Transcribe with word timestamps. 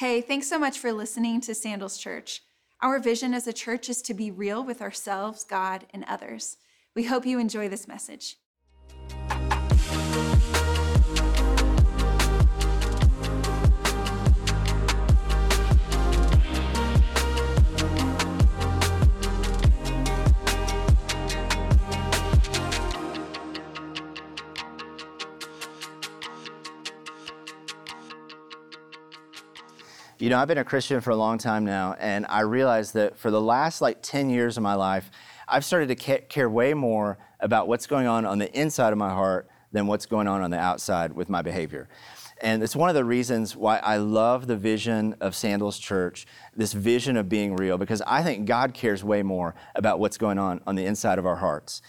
Hey, 0.00 0.22
thanks 0.22 0.48
so 0.48 0.58
much 0.58 0.78
for 0.78 0.94
listening 0.94 1.42
to 1.42 1.54
Sandals 1.54 1.98
Church. 1.98 2.40
Our 2.80 2.98
vision 3.00 3.34
as 3.34 3.46
a 3.46 3.52
church 3.52 3.90
is 3.90 4.00
to 4.00 4.14
be 4.14 4.30
real 4.30 4.64
with 4.64 4.80
ourselves, 4.80 5.44
God, 5.44 5.84
and 5.92 6.06
others. 6.08 6.56
We 6.96 7.02
hope 7.04 7.26
you 7.26 7.38
enjoy 7.38 7.68
this 7.68 7.86
message. 7.86 8.38
You 30.20 30.28
know, 30.28 30.38
I've 30.38 30.48
been 30.48 30.58
a 30.58 30.64
Christian 30.64 31.00
for 31.00 31.12
a 31.12 31.16
long 31.16 31.38
time 31.38 31.64
now, 31.64 31.96
and 31.98 32.26
I 32.28 32.40
realized 32.40 32.92
that 32.92 33.16
for 33.16 33.30
the 33.30 33.40
last 33.40 33.80
like 33.80 34.02
10 34.02 34.28
years 34.28 34.58
of 34.58 34.62
my 34.62 34.74
life, 34.74 35.10
I've 35.48 35.64
started 35.64 35.88
to 35.98 36.18
care 36.20 36.50
way 36.50 36.74
more 36.74 37.16
about 37.40 37.68
what's 37.68 37.86
going 37.86 38.06
on 38.06 38.26
on 38.26 38.38
the 38.38 38.52
inside 38.52 38.92
of 38.92 38.98
my 38.98 39.08
heart 39.08 39.48
than 39.72 39.86
what's 39.86 40.04
going 40.04 40.28
on 40.28 40.42
on 40.42 40.50
the 40.50 40.58
outside 40.58 41.14
with 41.14 41.30
my 41.30 41.40
behavior. 41.40 41.88
And 42.42 42.62
it's 42.62 42.76
one 42.76 42.90
of 42.90 42.94
the 42.94 43.04
reasons 43.04 43.56
why 43.56 43.78
I 43.78 43.96
love 43.96 44.46
the 44.46 44.58
vision 44.58 45.16
of 45.22 45.34
Sandals 45.34 45.78
Church, 45.78 46.26
this 46.54 46.74
vision 46.74 47.16
of 47.16 47.30
being 47.30 47.56
real, 47.56 47.78
because 47.78 48.02
I 48.02 48.22
think 48.22 48.44
God 48.44 48.74
cares 48.74 49.02
way 49.02 49.22
more 49.22 49.54
about 49.74 50.00
what's 50.00 50.18
going 50.18 50.38
on 50.38 50.60
on 50.66 50.74
the 50.74 50.84
inside 50.84 51.18
of 51.18 51.24
our 51.24 51.36
hearts 51.36 51.80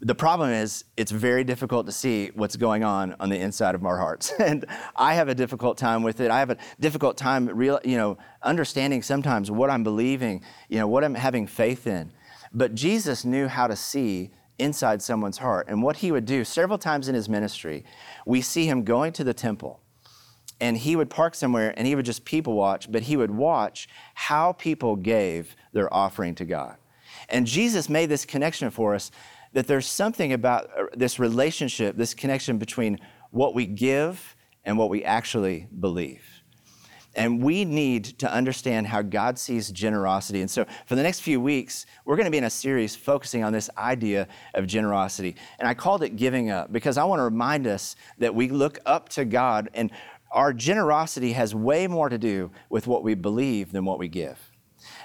the 0.00 0.14
problem 0.14 0.50
is 0.50 0.84
it's 0.96 1.10
very 1.10 1.42
difficult 1.42 1.86
to 1.86 1.92
see 1.92 2.30
what's 2.34 2.56
going 2.56 2.84
on 2.84 3.16
on 3.18 3.30
the 3.30 3.38
inside 3.38 3.74
of 3.74 3.84
our 3.86 3.96
hearts. 3.96 4.32
And 4.46 4.66
i 4.94 5.14
have 5.14 5.28
a 5.28 5.34
difficult 5.34 5.78
time 5.78 6.02
with 6.02 6.20
it. 6.20 6.30
I 6.30 6.38
have 6.38 6.50
a 6.50 6.58
difficult 6.78 7.16
time 7.16 7.46
real 7.46 7.80
you 7.84 7.96
know 7.96 8.18
understanding 8.42 9.02
sometimes 9.02 9.50
what 9.50 9.70
i'm 9.70 9.82
believing 9.82 10.42
you 10.68 10.78
know 10.78 10.86
what 10.86 11.02
i'm 11.02 11.14
having 11.14 11.46
faith 11.46 11.86
in. 11.86 12.12
But 12.52 12.74
jesus 12.74 13.24
knew 13.24 13.48
how 13.48 13.66
to 13.66 13.76
see 13.76 14.30
inside 14.58 15.02
someone's 15.02 15.38
heart. 15.38 15.66
And 15.68 15.82
what 15.82 15.96
he 15.96 16.12
would 16.12 16.24
do 16.24 16.44
several 16.44 16.78
times 16.78 17.08
in 17.08 17.14
his 17.14 17.28
ministry 17.28 17.84
we 18.26 18.42
see 18.42 18.66
him 18.66 18.84
going 18.84 19.12
to 19.14 19.24
the 19.24 19.34
temple 19.34 19.80
and 20.60 20.76
he 20.76 20.96
would 20.96 21.10
park 21.10 21.34
somewhere 21.34 21.74
and 21.76 21.86
he 21.86 21.94
would 21.94 22.06
just 22.06 22.24
people 22.24 22.54
watch 22.54 22.92
but 22.92 23.02
he 23.02 23.16
would 23.16 23.30
watch 23.30 23.88
how 24.14 24.52
people 24.52 24.96
gave 24.96 25.56
their 25.72 25.92
offering 25.92 26.34
to 26.34 26.44
god. 26.44 26.76
And 27.30 27.46
jesus 27.46 27.88
made 27.88 28.10
this 28.10 28.24
connection 28.26 28.70
for 28.70 28.94
us 28.94 29.10
that 29.56 29.66
there's 29.66 29.86
something 29.86 30.34
about 30.34 30.68
uh, 30.76 30.84
this 30.92 31.18
relationship, 31.18 31.96
this 31.96 32.12
connection 32.12 32.58
between 32.58 32.98
what 33.30 33.54
we 33.54 33.64
give 33.64 34.36
and 34.66 34.76
what 34.76 34.90
we 34.90 35.02
actually 35.02 35.66
believe. 35.80 36.22
And 37.14 37.42
we 37.42 37.64
need 37.64 38.04
to 38.18 38.30
understand 38.30 38.86
how 38.86 39.00
God 39.00 39.38
sees 39.38 39.70
generosity. 39.70 40.42
And 40.42 40.50
so, 40.50 40.66
for 40.84 40.94
the 40.94 41.02
next 41.02 41.20
few 41.20 41.40
weeks, 41.40 41.86
we're 42.04 42.16
going 42.16 42.26
to 42.26 42.30
be 42.30 42.36
in 42.36 42.44
a 42.44 42.50
series 42.50 42.94
focusing 42.94 43.44
on 43.44 43.54
this 43.54 43.70
idea 43.78 44.28
of 44.52 44.66
generosity. 44.66 45.36
And 45.58 45.66
I 45.66 45.72
called 45.72 46.02
it 46.02 46.16
Giving 46.16 46.50
Up 46.50 46.70
because 46.70 46.98
I 46.98 47.04
want 47.04 47.20
to 47.20 47.24
remind 47.24 47.66
us 47.66 47.96
that 48.18 48.34
we 48.34 48.50
look 48.50 48.78
up 48.84 49.08
to 49.10 49.24
God, 49.24 49.70
and 49.72 49.90
our 50.32 50.52
generosity 50.52 51.32
has 51.32 51.54
way 51.54 51.86
more 51.86 52.10
to 52.10 52.18
do 52.18 52.50
with 52.68 52.86
what 52.86 53.02
we 53.02 53.14
believe 53.14 53.72
than 53.72 53.86
what 53.86 53.98
we 53.98 54.08
give. 54.08 54.45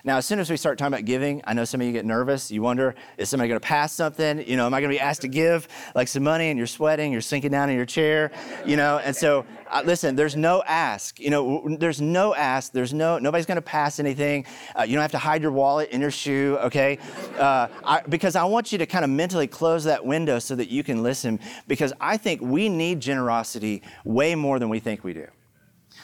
Now, 0.04 0.18
as 0.18 0.26
soon 0.26 0.40
as 0.40 0.50
we 0.50 0.58
start 0.58 0.80
talking 0.80 0.94
about 0.94 1.06
giving, 1.06 1.42
I 1.46 1.54
know 1.54 1.64
some 1.64 1.80
of 1.80 1.86
you 1.86 1.94
get 1.94 2.06
nervous. 2.06 2.50
You 2.50 2.64
wonder, 2.64 2.96
is 3.18 3.30
somebody 3.30 3.50
going 3.50 3.60
to 3.60 3.66
pass 3.66 3.94
something? 3.94 4.48
You 4.48 4.58
know, 4.58 4.66
am 4.66 4.74
I 4.74 4.82
going 4.82 4.92
to 4.92 4.96
be 4.96 5.00
asked 5.00 5.22
to 5.22 5.28
give 5.28 5.68
like 5.94 6.08
some 6.08 6.24
money 6.24 6.50
and 6.50 6.58
you're 6.58 6.66
sweating, 6.66 7.12
you're 7.12 7.22
sinking 7.22 7.52
down 7.52 7.70
in 7.70 7.76
your 7.76 7.86
chair, 7.86 8.32
you 8.66 8.78
know? 8.78 8.98
And 8.98 9.16
so, 9.16 9.46
uh, 9.70 9.84
listen, 9.86 10.16
there's 10.16 10.36
no 10.36 10.64
ask. 10.64 11.20
You 11.20 11.30
know, 11.30 11.78
there's 11.80 12.02
no 12.02 12.34
ask. 12.34 12.72
There's 12.72 12.94
no, 12.94 13.20
nobody's 13.20 13.46
going 13.46 13.58
to 13.58 13.62
pass 13.62 14.00
anything. 14.00 14.46
Uh, 14.76 14.84
you 14.84 14.94
don't 14.94 15.04
have 15.04 15.12
to 15.12 15.20
hide 15.20 15.44
your 15.44 15.52
wallet 15.52 15.90
in 15.92 16.02
your 16.02 16.12
shoe, 16.12 16.58
okay? 16.62 16.98
Uh, 17.38 17.68
I, 17.84 18.02
because 18.10 18.36
I 18.36 18.44
want 18.46 18.72
you 18.72 18.80
to 18.80 18.88
kind 18.88 19.06
of 19.06 19.12
mentally 19.12 19.48
close 19.48 19.84
that 19.84 20.04
window 20.04 20.40
so 20.40 20.56
that 20.56 20.70
you 20.70 20.84
can 20.84 21.04
listen 21.04 21.40
because 21.68 21.94
I 22.02 22.18
think 22.18 22.42
we 22.42 22.70
need 22.70 23.00
generosity 23.02 23.84
way 24.04 24.34
more 24.34 24.58
than 24.58 24.70
we 24.70 24.80
think 24.80 25.04
we 25.04 25.14
do. 25.14 25.28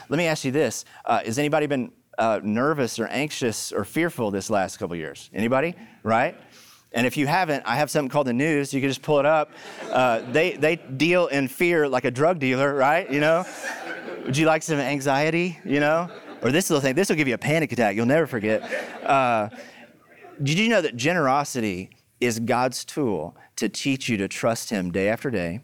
Let 0.09 0.17
me 0.17 0.27
ask 0.27 0.45
you 0.45 0.51
this. 0.51 0.85
Uh, 1.03 1.23
has 1.23 1.39
anybody 1.39 1.65
been 1.65 1.91
uh, 2.17 2.39
nervous 2.43 2.99
or 2.99 3.07
anxious 3.07 3.71
or 3.71 3.83
fearful 3.83 4.31
this 4.31 4.49
last 4.49 4.77
couple 4.77 4.95
years? 4.95 5.29
Anybody? 5.33 5.75
Right? 6.03 6.37
And 6.93 7.05
if 7.05 7.17
you 7.17 7.27
haven't, 7.27 7.63
I 7.65 7.75
have 7.75 7.91
something 7.91 8.09
called 8.09 8.27
the 8.27 8.33
news. 8.33 8.73
You 8.73 8.81
can 8.81 8.89
just 8.89 9.01
pull 9.01 9.19
it 9.19 9.25
up. 9.25 9.51
Uh, 9.91 10.21
they, 10.31 10.53
they 10.53 10.77
deal 10.77 11.27
in 11.27 11.47
fear 11.47 11.87
like 11.87 12.05
a 12.05 12.11
drug 12.11 12.39
dealer, 12.39 12.73
right? 12.73 13.11
You 13.11 13.19
know? 13.19 13.45
Would 14.25 14.37
you 14.37 14.45
like 14.45 14.63
some 14.63 14.79
anxiety, 14.79 15.59
you 15.63 15.79
know? 15.79 16.09
Or 16.41 16.51
this 16.51 16.69
little 16.69 16.81
thing, 16.81 16.95
this 16.95 17.09
will 17.09 17.15
give 17.15 17.27
you 17.27 17.33
a 17.33 17.37
panic 17.39 17.71
attack. 17.71 17.95
You'll 17.95 18.05
never 18.05 18.27
forget. 18.27 18.61
Uh, 19.03 19.49
did 20.41 20.57
you 20.59 20.69
know 20.69 20.81
that 20.81 20.95
generosity 20.95 21.89
is 22.19 22.39
God's 22.39 22.85
tool 22.85 23.35
to 23.57 23.69
teach 23.69 24.09
you 24.09 24.17
to 24.17 24.27
trust 24.27 24.69
Him 24.69 24.91
day 24.91 25.09
after 25.09 25.29
day, 25.29 25.61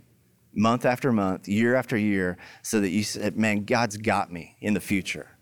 month 0.53 0.85
after 0.85 1.11
month, 1.11 1.47
year 1.47 1.75
after 1.75 1.97
year, 1.97 2.37
so 2.61 2.79
that 2.81 2.89
you 2.89 3.03
said, 3.03 3.37
man, 3.37 3.65
God's 3.65 3.97
got 3.97 4.31
me 4.31 4.57
in 4.61 4.73
the 4.73 4.79
future? 4.79 5.32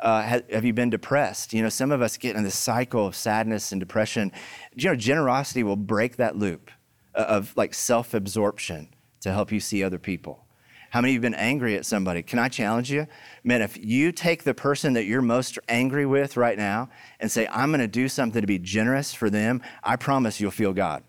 Uh, 0.00 0.22
have, 0.22 0.50
have, 0.50 0.64
you 0.64 0.72
been 0.72 0.88
depressed? 0.88 1.52
You 1.52 1.62
know, 1.62 1.68
some 1.68 1.92
of 1.92 2.00
us 2.00 2.16
get 2.16 2.34
in 2.34 2.42
this 2.42 2.58
cycle 2.58 3.06
of 3.06 3.14
sadness 3.14 3.70
and 3.70 3.80
depression. 3.80 4.32
You 4.74 4.88
know, 4.88 4.96
generosity 4.96 5.62
will 5.62 5.76
break 5.76 6.16
that 6.16 6.36
loop 6.36 6.70
of 7.14 7.54
like 7.56 7.74
self 7.74 8.14
absorption 8.14 8.88
to 9.20 9.32
help 9.32 9.52
you 9.52 9.60
see 9.60 9.84
other 9.84 9.98
people. 9.98 10.44
How 10.90 11.00
many 11.00 11.12
of 11.12 11.14
you 11.14 11.18
have 11.18 11.32
been 11.32 11.40
angry 11.40 11.76
at 11.76 11.86
somebody? 11.86 12.22
Can 12.22 12.40
I 12.40 12.48
challenge 12.48 12.90
you? 12.90 13.06
Man, 13.44 13.62
if 13.62 13.78
you 13.82 14.10
take 14.10 14.42
the 14.42 14.54
person 14.54 14.94
that 14.94 15.04
you're 15.04 15.22
most 15.22 15.56
angry 15.68 16.04
with 16.04 16.36
right 16.36 16.58
now 16.58 16.90
and 17.20 17.30
say, 17.30 17.46
I'm 17.52 17.70
going 17.70 17.80
to 17.80 17.86
do 17.86 18.08
something 18.08 18.40
to 18.40 18.46
be 18.46 18.58
generous 18.58 19.14
for 19.14 19.30
them, 19.30 19.62
I 19.84 19.94
promise 19.94 20.40
you'll 20.40 20.50
feel 20.50 20.72
God. 20.72 21.04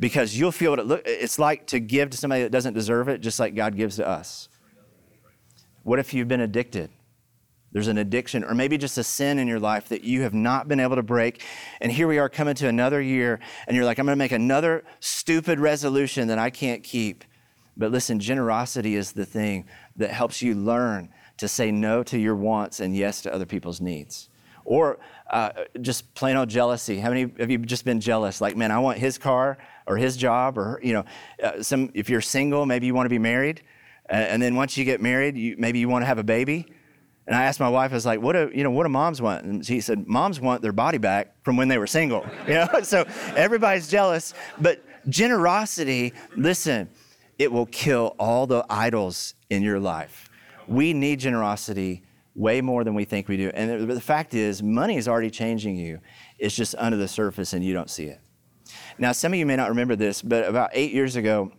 Because 0.00 0.36
you'll 0.36 0.50
feel 0.50 0.72
what 0.72 0.80
it 0.80 0.86
look, 0.86 1.02
it's 1.06 1.38
like 1.38 1.68
to 1.68 1.78
give 1.78 2.10
to 2.10 2.16
somebody 2.16 2.42
that 2.42 2.50
doesn't 2.50 2.74
deserve 2.74 3.06
it, 3.08 3.20
just 3.20 3.38
like 3.38 3.54
God 3.54 3.76
gives 3.76 3.96
to 3.96 4.08
us. 4.08 4.48
What 5.84 6.00
if 6.00 6.12
you've 6.12 6.26
been 6.26 6.40
addicted? 6.40 6.90
There's 7.74 7.88
an 7.88 7.98
addiction 7.98 8.44
or 8.44 8.54
maybe 8.54 8.78
just 8.78 8.96
a 8.98 9.04
sin 9.04 9.40
in 9.40 9.48
your 9.48 9.58
life 9.58 9.88
that 9.88 10.04
you 10.04 10.22
have 10.22 10.32
not 10.32 10.68
been 10.68 10.78
able 10.78 10.94
to 10.94 11.02
break. 11.02 11.42
And 11.80 11.90
here 11.90 12.06
we 12.06 12.18
are 12.18 12.28
coming 12.28 12.54
to 12.54 12.68
another 12.68 13.02
year, 13.02 13.40
and 13.66 13.76
you're 13.76 13.84
like, 13.84 13.98
I'm 13.98 14.06
going 14.06 14.16
to 14.16 14.18
make 14.18 14.30
another 14.30 14.84
stupid 15.00 15.58
resolution 15.58 16.28
that 16.28 16.38
I 16.38 16.50
can't 16.50 16.84
keep. 16.84 17.24
But 17.76 17.90
listen, 17.90 18.20
generosity 18.20 18.94
is 18.94 19.10
the 19.10 19.26
thing 19.26 19.66
that 19.96 20.12
helps 20.12 20.40
you 20.40 20.54
learn 20.54 21.08
to 21.38 21.48
say 21.48 21.72
no 21.72 22.04
to 22.04 22.16
your 22.16 22.36
wants 22.36 22.78
and 22.78 22.94
yes 22.94 23.22
to 23.22 23.34
other 23.34 23.44
people's 23.44 23.80
needs. 23.80 24.28
Or 24.64 25.00
uh, 25.28 25.50
just 25.80 26.14
plain 26.14 26.36
old 26.36 26.50
jealousy. 26.50 27.00
How 27.00 27.08
many 27.08 27.24
of 27.24 27.50
you 27.50 27.58
just 27.58 27.84
been 27.84 28.00
jealous? 28.00 28.40
Like, 28.40 28.56
man, 28.56 28.70
I 28.70 28.78
want 28.78 28.98
his 28.98 29.18
car 29.18 29.58
or 29.88 29.96
his 29.96 30.16
job, 30.16 30.56
or 30.56 30.80
you 30.80 30.92
know, 30.92 31.04
uh, 31.42 31.60
some. 31.60 31.90
If 31.92 32.08
you're 32.08 32.20
single, 32.20 32.66
maybe 32.66 32.86
you 32.86 32.94
want 32.94 33.06
to 33.06 33.10
be 33.10 33.18
married, 33.18 33.62
and 34.08 34.40
then 34.40 34.54
once 34.54 34.78
you 34.78 34.84
get 34.84 35.02
married, 35.02 35.36
you, 35.36 35.56
maybe 35.58 35.80
you 35.80 35.88
want 35.88 36.02
to 36.02 36.06
have 36.06 36.18
a 36.18 36.24
baby. 36.24 36.72
And 37.26 37.34
I 37.34 37.44
asked 37.44 37.58
my 37.58 37.68
wife, 37.68 37.90
I 37.90 37.94
was 37.94 38.04
like, 38.04 38.20
what 38.20 38.34
do, 38.34 38.50
you 38.54 38.62
know, 38.62 38.70
what 38.70 38.82
do 38.82 38.90
moms 38.90 39.22
want? 39.22 39.44
And 39.44 39.64
she 39.64 39.80
said, 39.80 40.06
moms 40.06 40.40
want 40.40 40.60
their 40.60 40.72
body 40.72 40.98
back 40.98 41.42
from 41.42 41.56
when 41.56 41.68
they 41.68 41.78
were 41.78 41.86
single. 41.86 42.26
You 42.46 42.54
know, 42.54 42.82
so 42.82 43.06
everybody's 43.34 43.88
jealous. 43.88 44.34
But 44.60 44.84
generosity, 45.08 46.12
listen, 46.36 46.90
it 47.38 47.50
will 47.50 47.66
kill 47.66 48.14
all 48.18 48.46
the 48.46 48.66
idols 48.68 49.34
in 49.48 49.62
your 49.62 49.80
life. 49.80 50.28
We 50.68 50.92
need 50.92 51.20
generosity 51.20 52.02
way 52.34 52.60
more 52.60 52.84
than 52.84 52.94
we 52.94 53.04
think 53.04 53.28
we 53.28 53.36
do. 53.38 53.50
And 53.54 53.88
the 53.90 54.00
fact 54.00 54.34
is, 54.34 54.62
money 54.62 54.96
is 54.96 55.08
already 55.08 55.30
changing 55.30 55.76
you. 55.76 56.00
It's 56.38 56.54
just 56.54 56.74
under 56.76 56.98
the 56.98 57.08
surface 57.08 57.54
and 57.54 57.64
you 57.64 57.72
don't 57.72 57.88
see 57.88 58.06
it. 58.06 58.20
Now, 58.98 59.12
some 59.12 59.32
of 59.32 59.38
you 59.38 59.46
may 59.46 59.56
not 59.56 59.70
remember 59.70 59.96
this, 59.96 60.20
but 60.20 60.46
about 60.46 60.70
eight 60.72 60.92
years 60.92 61.16
ago, 61.16 61.52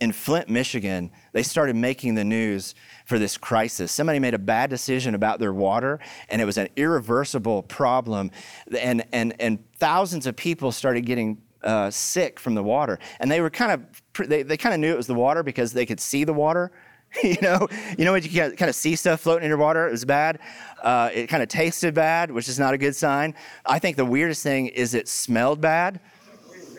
in 0.00 0.12
Flint, 0.12 0.48
Michigan, 0.48 1.10
they 1.32 1.42
started 1.42 1.76
making 1.76 2.14
the 2.14 2.24
news 2.24 2.74
for 3.04 3.18
this 3.18 3.36
crisis. 3.36 3.92
Somebody 3.92 4.18
made 4.18 4.34
a 4.34 4.38
bad 4.38 4.70
decision 4.70 5.14
about 5.14 5.38
their 5.38 5.52
water, 5.52 6.00
and 6.30 6.40
it 6.40 6.46
was 6.46 6.56
an 6.56 6.68
irreversible 6.76 7.62
problem. 7.62 8.30
And, 8.78 9.04
and, 9.12 9.34
and 9.38 9.58
thousands 9.76 10.26
of 10.26 10.36
people 10.36 10.72
started 10.72 11.02
getting 11.02 11.42
uh, 11.62 11.90
sick 11.90 12.40
from 12.40 12.54
the 12.54 12.62
water. 12.62 12.98
And 13.20 13.30
they 13.30 13.42
were 13.42 13.50
kind 13.50 13.72
of, 13.72 14.28
they, 14.28 14.42
they 14.42 14.56
kind 14.56 14.74
of 14.74 14.80
knew 14.80 14.92
it 14.92 14.96
was 14.96 15.06
the 15.06 15.14
water 15.14 15.42
because 15.42 15.74
they 15.74 15.84
could 15.84 16.00
see 16.00 16.24
the 16.24 16.32
water. 16.32 16.72
you 17.24 17.36
know, 17.42 17.66
you 17.98 18.04
know 18.04 18.12
when 18.12 18.22
you 18.22 18.30
kind 18.30 18.62
of 18.62 18.74
see 18.74 18.94
stuff 18.96 19.20
floating 19.20 19.44
in 19.44 19.48
your 19.48 19.58
water, 19.58 19.86
it 19.86 19.90
was 19.90 20.04
bad. 20.04 20.38
Uh, 20.82 21.10
it 21.12 21.26
kind 21.26 21.42
of 21.42 21.48
tasted 21.48 21.92
bad, 21.92 22.30
which 22.30 22.48
is 22.48 22.58
not 22.58 22.72
a 22.72 22.78
good 22.78 22.94
sign. 22.94 23.34
I 23.66 23.78
think 23.78 23.96
the 23.96 24.04
weirdest 24.04 24.42
thing 24.42 24.68
is 24.68 24.94
it 24.94 25.08
smelled 25.08 25.60
bad. 25.60 26.00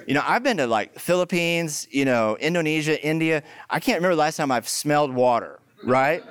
You 0.08 0.14
know, 0.14 0.24
I've 0.26 0.44
been 0.44 0.58
to 0.58 0.68
like 0.68 1.00
Philippines, 1.00 1.88
you 1.92 2.06
know, 2.06 2.38
Indonesia, 2.38 3.02
India. 3.06 3.44
I 3.70 3.80
can't 3.80 3.98
remember 3.98 4.16
the 4.16 4.22
last 4.22 4.38
time 4.38 4.52
I've 4.52 4.68
smelled 4.68 5.14
water, 5.14 5.60
right? 5.84 6.24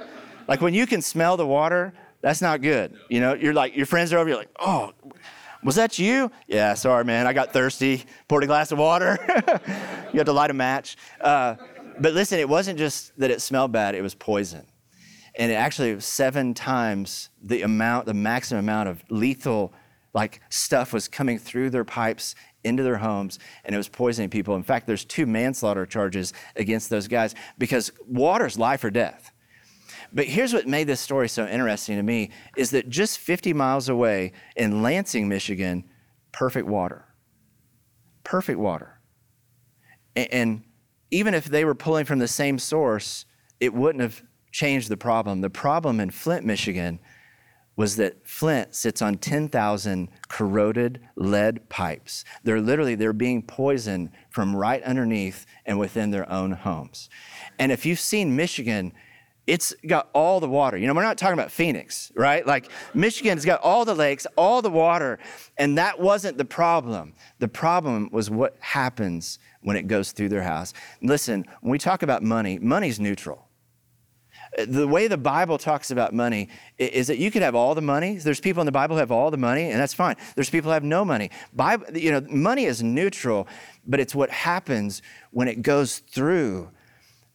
Like 0.49 0.61
when 0.61 0.75
you 0.75 0.87
can 0.87 1.03
smell 1.03 1.37
the 1.37 1.47
water, 1.47 1.93
that's 2.21 2.43
not 2.43 2.61
good. 2.61 2.97
You 3.09 3.21
know, 3.21 3.35
you're 3.35 3.55
like, 3.55 3.77
your 3.77 3.87
friends 3.87 4.13
are 4.13 4.19
over, 4.19 4.29
you're 4.29 4.39
like, 4.39 4.55
oh, 4.59 4.93
was 5.63 5.77
that 5.77 5.99
you? 5.99 6.31
Yeah, 6.49 6.75
sorry, 6.75 7.05
man. 7.05 7.27
I 7.27 7.33
got 7.33 7.53
thirsty, 7.53 8.05
poured 8.29 8.45
a 8.45 8.47
glass 8.47 8.73
of 8.73 8.79
water. 8.79 9.19
you 10.13 10.19
had 10.19 10.27
to 10.27 10.33
light 10.33 10.51
a 10.51 10.55
match. 10.55 10.97
Uh, 11.21 11.57
but 11.99 12.15
listen, 12.15 12.39
it 12.39 12.49
wasn't 12.49 12.79
just 12.79 13.19
that 13.19 13.31
it 13.31 13.41
smelled 13.41 13.73
bad, 13.73 13.95
it 13.95 14.03
was 14.03 14.15
poison. 14.15 14.67
and 15.37 15.53
it 15.53 15.55
actually 15.55 15.95
was 15.95 16.05
seven 16.05 16.55
times 16.55 17.31
the 17.43 17.63
amount, 17.63 18.07
the 18.07 18.15
maximum 18.15 18.61
amount 18.65 18.89
of 18.89 19.03
lethal 19.11 19.73
like 20.13 20.41
stuff 20.49 20.93
was 20.93 21.09
coming 21.09 21.39
through 21.39 21.71
their 21.71 21.85
pipes 21.85 22.35
into 22.65 22.83
their 22.83 22.99
homes 22.99 23.39
and 23.65 23.75
it 23.75 23.79
was 23.79 23.89
poisoning 23.89 24.31
people. 24.31 24.55
In 24.57 24.63
fact, 24.63 24.87
there's 24.87 25.05
two 25.05 25.27
manslaughter 25.27 25.87
charges 25.87 26.33
against 26.57 26.91
those 26.91 27.09
guys 27.09 27.35
because 27.59 27.93
water's 28.07 28.59
life 28.59 28.85
or 28.85 28.91
death. 28.91 29.33
But 30.13 30.27
here's 30.27 30.53
what 30.53 30.67
made 30.67 30.85
this 30.85 31.01
story 31.01 31.29
so 31.29 31.47
interesting 31.47 31.97
to 31.97 32.03
me 32.03 32.31
is 32.57 32.71
that 32.71 32.89
just 32.89 33.19
50 33.19 33.53
miles 33.53 33.89
away 33.89 34.33
in 34.57 34.83
Lansing, 34.83 35.29
Michigan, 35.29 35.85
perfect 36.33 36.67
water. 36.67 37.07
Perfect 38.25 38.59
water. 38.59 39.01
And 40.17 40.65
even 41.11 41.35
if 41.35 41.45
they 41.45 41.65
were 41.65 41.75
pulling 41.75 42.05
from 42.05 42.19
the 42.19 42.29
same 42.29 42.59
source, 42.59 43.25
it 43.61 43.73
wouldn't 43.73 44.03
have 44.03 44.23
changed 44.53 44.89
the 44.89 44.97
problem. 44.97 45.41
The 45.41 45.51
problem 45.51 46.01
in 46.01 46.11
Flint, 46.11 46.45
Michigan 46.45 46.99
was 47.77 47.97
that 47.97 48.27
Flint 48.27 48.75
sits 48.75 49.01
on 49.01 49.17
10,000 49.17 50.09
corroded 50.29 51.01
lead 51.17 51.69
pipes. 51.69 52.25
They're 52.45 52.61
literally 52.61 52.95
they're 52.95 53.13
being 53.13 53.43
poisoned 53.43 54.11
from 54.29 54.55
right 54.55 54.83
underneath 54.83 55.47
and 55.65 55.79
within 55.79 56.11
their 56.11 56.31
own 56.31 56.53
homes. 56.53 57.09
And 57.59 57.73
if 57.73 57.87
you've 57.87 58.01
seen 58.01 58.37
Michigan, 58.37 58.93
it's 59.47 59.75
got 59.87 60.11
all 60.13 60.39
the 60.39 60.49
water. 60.49 60.77
You 60.77 60.87
know, 60.87 60.95
we're 60.95 61.03
not 61.03 61.19
talking 61.19 61.35
about 61.35 61.51
Phoenix, 61.51 62.13
right? 62.15 62.47
Like 62.47 62.71
Michigan's 62.95 63.45
got 63.45 63.61
all 63.63 63.85
the 63.85 63.95
lakes, 63.95 64.27
all 64.37 64.63
the 64.63 64.71
water, 64.71 65.19
and 65.57 65.79
that 65.79 65.99
wasn't 65.99 66.39
the 66.39 66.45
problem. 66.45 67.15
The 67.39 67.49
problem 67.49 68.11
was 68.13 68.31
what 68.31 68.57
happens 68.61 69.39
when 69.63 69.77
it 69.77 69.89
goes 69.89 70.13
through 70.13 70.29
their 70.29 70.43
house. 70.43 70.73
Listen, 71.03 71.45
when 71.63 71.73
we 71.73 71.79
talk 71.79 72.03
about 72.03 72.23
money, 72.23 72.59
money's 72.59 73.01
neutral 73.01 73.50
the 74.67 74.87
way 74.87 75.09
the 75.09 75.19
Bible 75.19 75.59
talks 75.59 75.91
about 75.91 76.13
money 76.13 76.49
is 76.79 77.07
that 77.07 77.19
you 77.19 77.31
could 77.31 77.43
have 77.43 77.55
all 77.55 77.75
the 77.75 77.83
money. 77.83 78.17
There's 78.17 78.41
people 78.41 78.61
in 78.61 78.67
the 78.67 78.73
Bible 78.73 78.97
who 78.97 79.01
have 79.01 79.13
all 79.13 79.31
the 79.31 79.37
money, 79.37 79.71
and 79.71 79.81
that's 79.81 79.95
fine. 79.95 80.17
There's 80.35 80.51
people 80.51 80.71
who 80.71 80.75
have 80.75 80.85
no 80.85 81.05
money. 81.05 81.31
Bible, 81.53 81.97
you 81.97 82.11
know, 82.11 82.21
money 82.29 82.65
is 82.65 82.83
neutral, 82.83 83.47
but 83.87 84.01
it's 84.01 84.15
what 84.15 84.31
happens 84.31 85.03
when 85.31 85.49
it 85.49 85.63
goes 85.63 85.99
through 85.99 86.71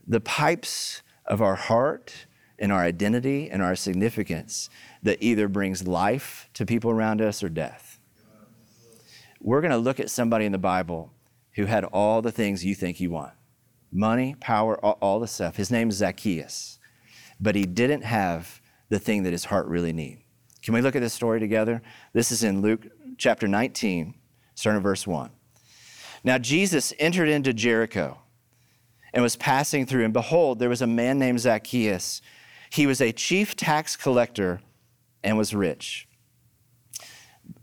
the 0.08 0.20
pipes 0.20 1.02
of 1.26 1.42
our 1.42 1.56
heart 1.56 2.28
and 2.60 2.72
our 2.72 2.82
identity 2.82 3.50
and 3.50 3.62
our 3.62 3.76
significance 3.76 4.70
that 5.04 5.18
either 5.22 5.48
brings 5.48 5.88
life 5.88 6.50
to 6.54 6.66
people 6.66 6.92
around 6.92 7.22
us 7.22 7.44
or 7.44 7.50
death. 7.50 8.00
We're 9.42 9.62
going 9.62 9.72
to 9.72 9.78
look 9.78 10.00
at 10.00 10.10
somebody 10.10 10.46
in 10.46 10.52
the 10.52 10.58
Bible 10.58 11.12
who 11.56 11.66
had 11.66 11.84
all 11.86 12.22
the 12.22 12.32
things 12.32 12.66
you 12.66 12.76
think 12.76 13.00
you 13.00 13.12
want 13.12 13.34
money, 13.92 14.36
power, 14.42 14.84
all, 14.84 14.98
all 15.02 15.20
the 15.22 15.28
stuff. 15.28 15.56
His 15.56 15.72
name 15.72 15.90
is 15.90 15.96
Zacchaeus 15.96 16.80
but 17.40 17.56
he 17.56 17.66
didn't 17.66 18.04
have 18.04 18.62
the 18.90 19.00
thing 19.00 19.24
that 19.24 19.32
his 19.32 19.46
heart 19.46 19.68
really 19.68 19.94
needed. 19.94 20.24
Can 20.62 20.74
we 20.74 20.82
look 20.82 20.96
at 20.96 21.02
this 21.02 21.14
story 21.14 21.40
together? 21.40 21.82
This 22.14 22.32
is 22.32 22.44
in 22.44 22.62
Luke 22.62 22.88
chapter 23.18 23.48
19, 23.48 24.16
starting 24.56 24.82
verse 24.82 25.06
1. 25.06 25.30
Now 26.24 26.38
Jesus 26.38 26.92
entered 26.98 27.30
into 27.30 27.54
Jericho 27.54 28.18
and 29.14 29.22
was 29.22 29.36
passing 29.36 29.86
through, 29.86 30.04
and 30.04 30.14
behold, 30.14 30.60
there 30.60 30.70
was 30.70 30.82
a 30.82 30.88
man 30.88 31.20
named 31.20 31.40
Zacchaeus. 31.40 32.22
He 32.72 32.88
was 32.88 33.00
a 33.00 33.12
chief 33.12 33.56
tax 33.56 33.96
collector 33.96 34.62
and 35.24 35.38
was 35.38 35.54
rich. 35.54 36.08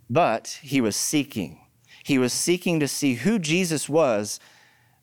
But 0.08 0.58
he 0.62 0.80
was 0.80 0.94
seeking. 0.94 1.60
He 2.04 2.18
was 2.18 2.32
seeking 2.32 2.78
to 2.80 2.88
see 2.88 3.14
who 3.14 3.38
Jesus 3.38 3.88
was, 3.88 4.38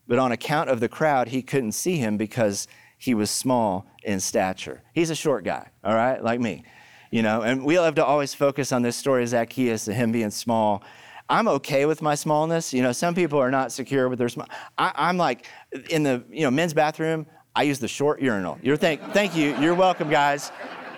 but 0.07 0.19
on 0.19 0.31
account 0.31 0.69
of 0.69 0.79
the 0.79 0.89
crowd, 0.89 1.29
he 1.29 1.41
couldn't 1.41 1.73
see 1.73 1.97
him 1.97 2.17
because 2.17 2.67
he 2.97 3.13
was 3.13 3.29
small 3.29 3.85
in 4.03 4.19
stature. 4.19 4.81
He's 4.93 5.09
a 5.09 5.15
short 5.15 5.43
guy, 5.43 5.69
all 5.83 5.95
right, 5.95 6.23
like 6.23 6.39
me, 6.39 6.63
you 7.11 7.21
know, 7.21 7.41
and 7.41 7.65
we 7.65 7.75
have 7.75 7.95
to 7.95 8.05
always 8.05 8.33
focus 8.33 8.71
on 8.71 8.81
this 8.81 8.95
story 8.95 9.23
of 9.23 9.29
Zacchaeus 9.29 9.87
and 9.87 9.95
him 9.95 10.11
being 10.11 10.31
small. 10.31 10.83
I'm 11.29 11.47
okay 11.47 11.85
with 11.85 12.01
my 12.01 12.15
smallness. 12.15 12.73
You 12.73 12.81
know, 12.81 12.91
some 12.91 13.13
people 13.13 13.39
are 13.39 13.51
not 13.51 13.71
secure 13.71 14.09
with 14.09 14.17
their 14.17 14.29
small. 14.29 14.47
I, 14.77 15.09
am 15.09 15.17
like 15.17 15.45
in 15.89 16.03
the 16.03 16.23
you 16.31 16.41
know 16.41 16.51
men's 16.51 16.73
bathroom. 16.73 17.27
I 17.55 17.63
use 17.63 17.79
the 17.79 17.87
short 17.87 18.21
urinal. 18.21 18.57
You're 18.63 18.77
thank 18.77 19.01
thank 19.11 19.35
you. 19.35 19.55
You're 19.59 19.75
welcome, 19.75 20.09
guys. 20.09 20.51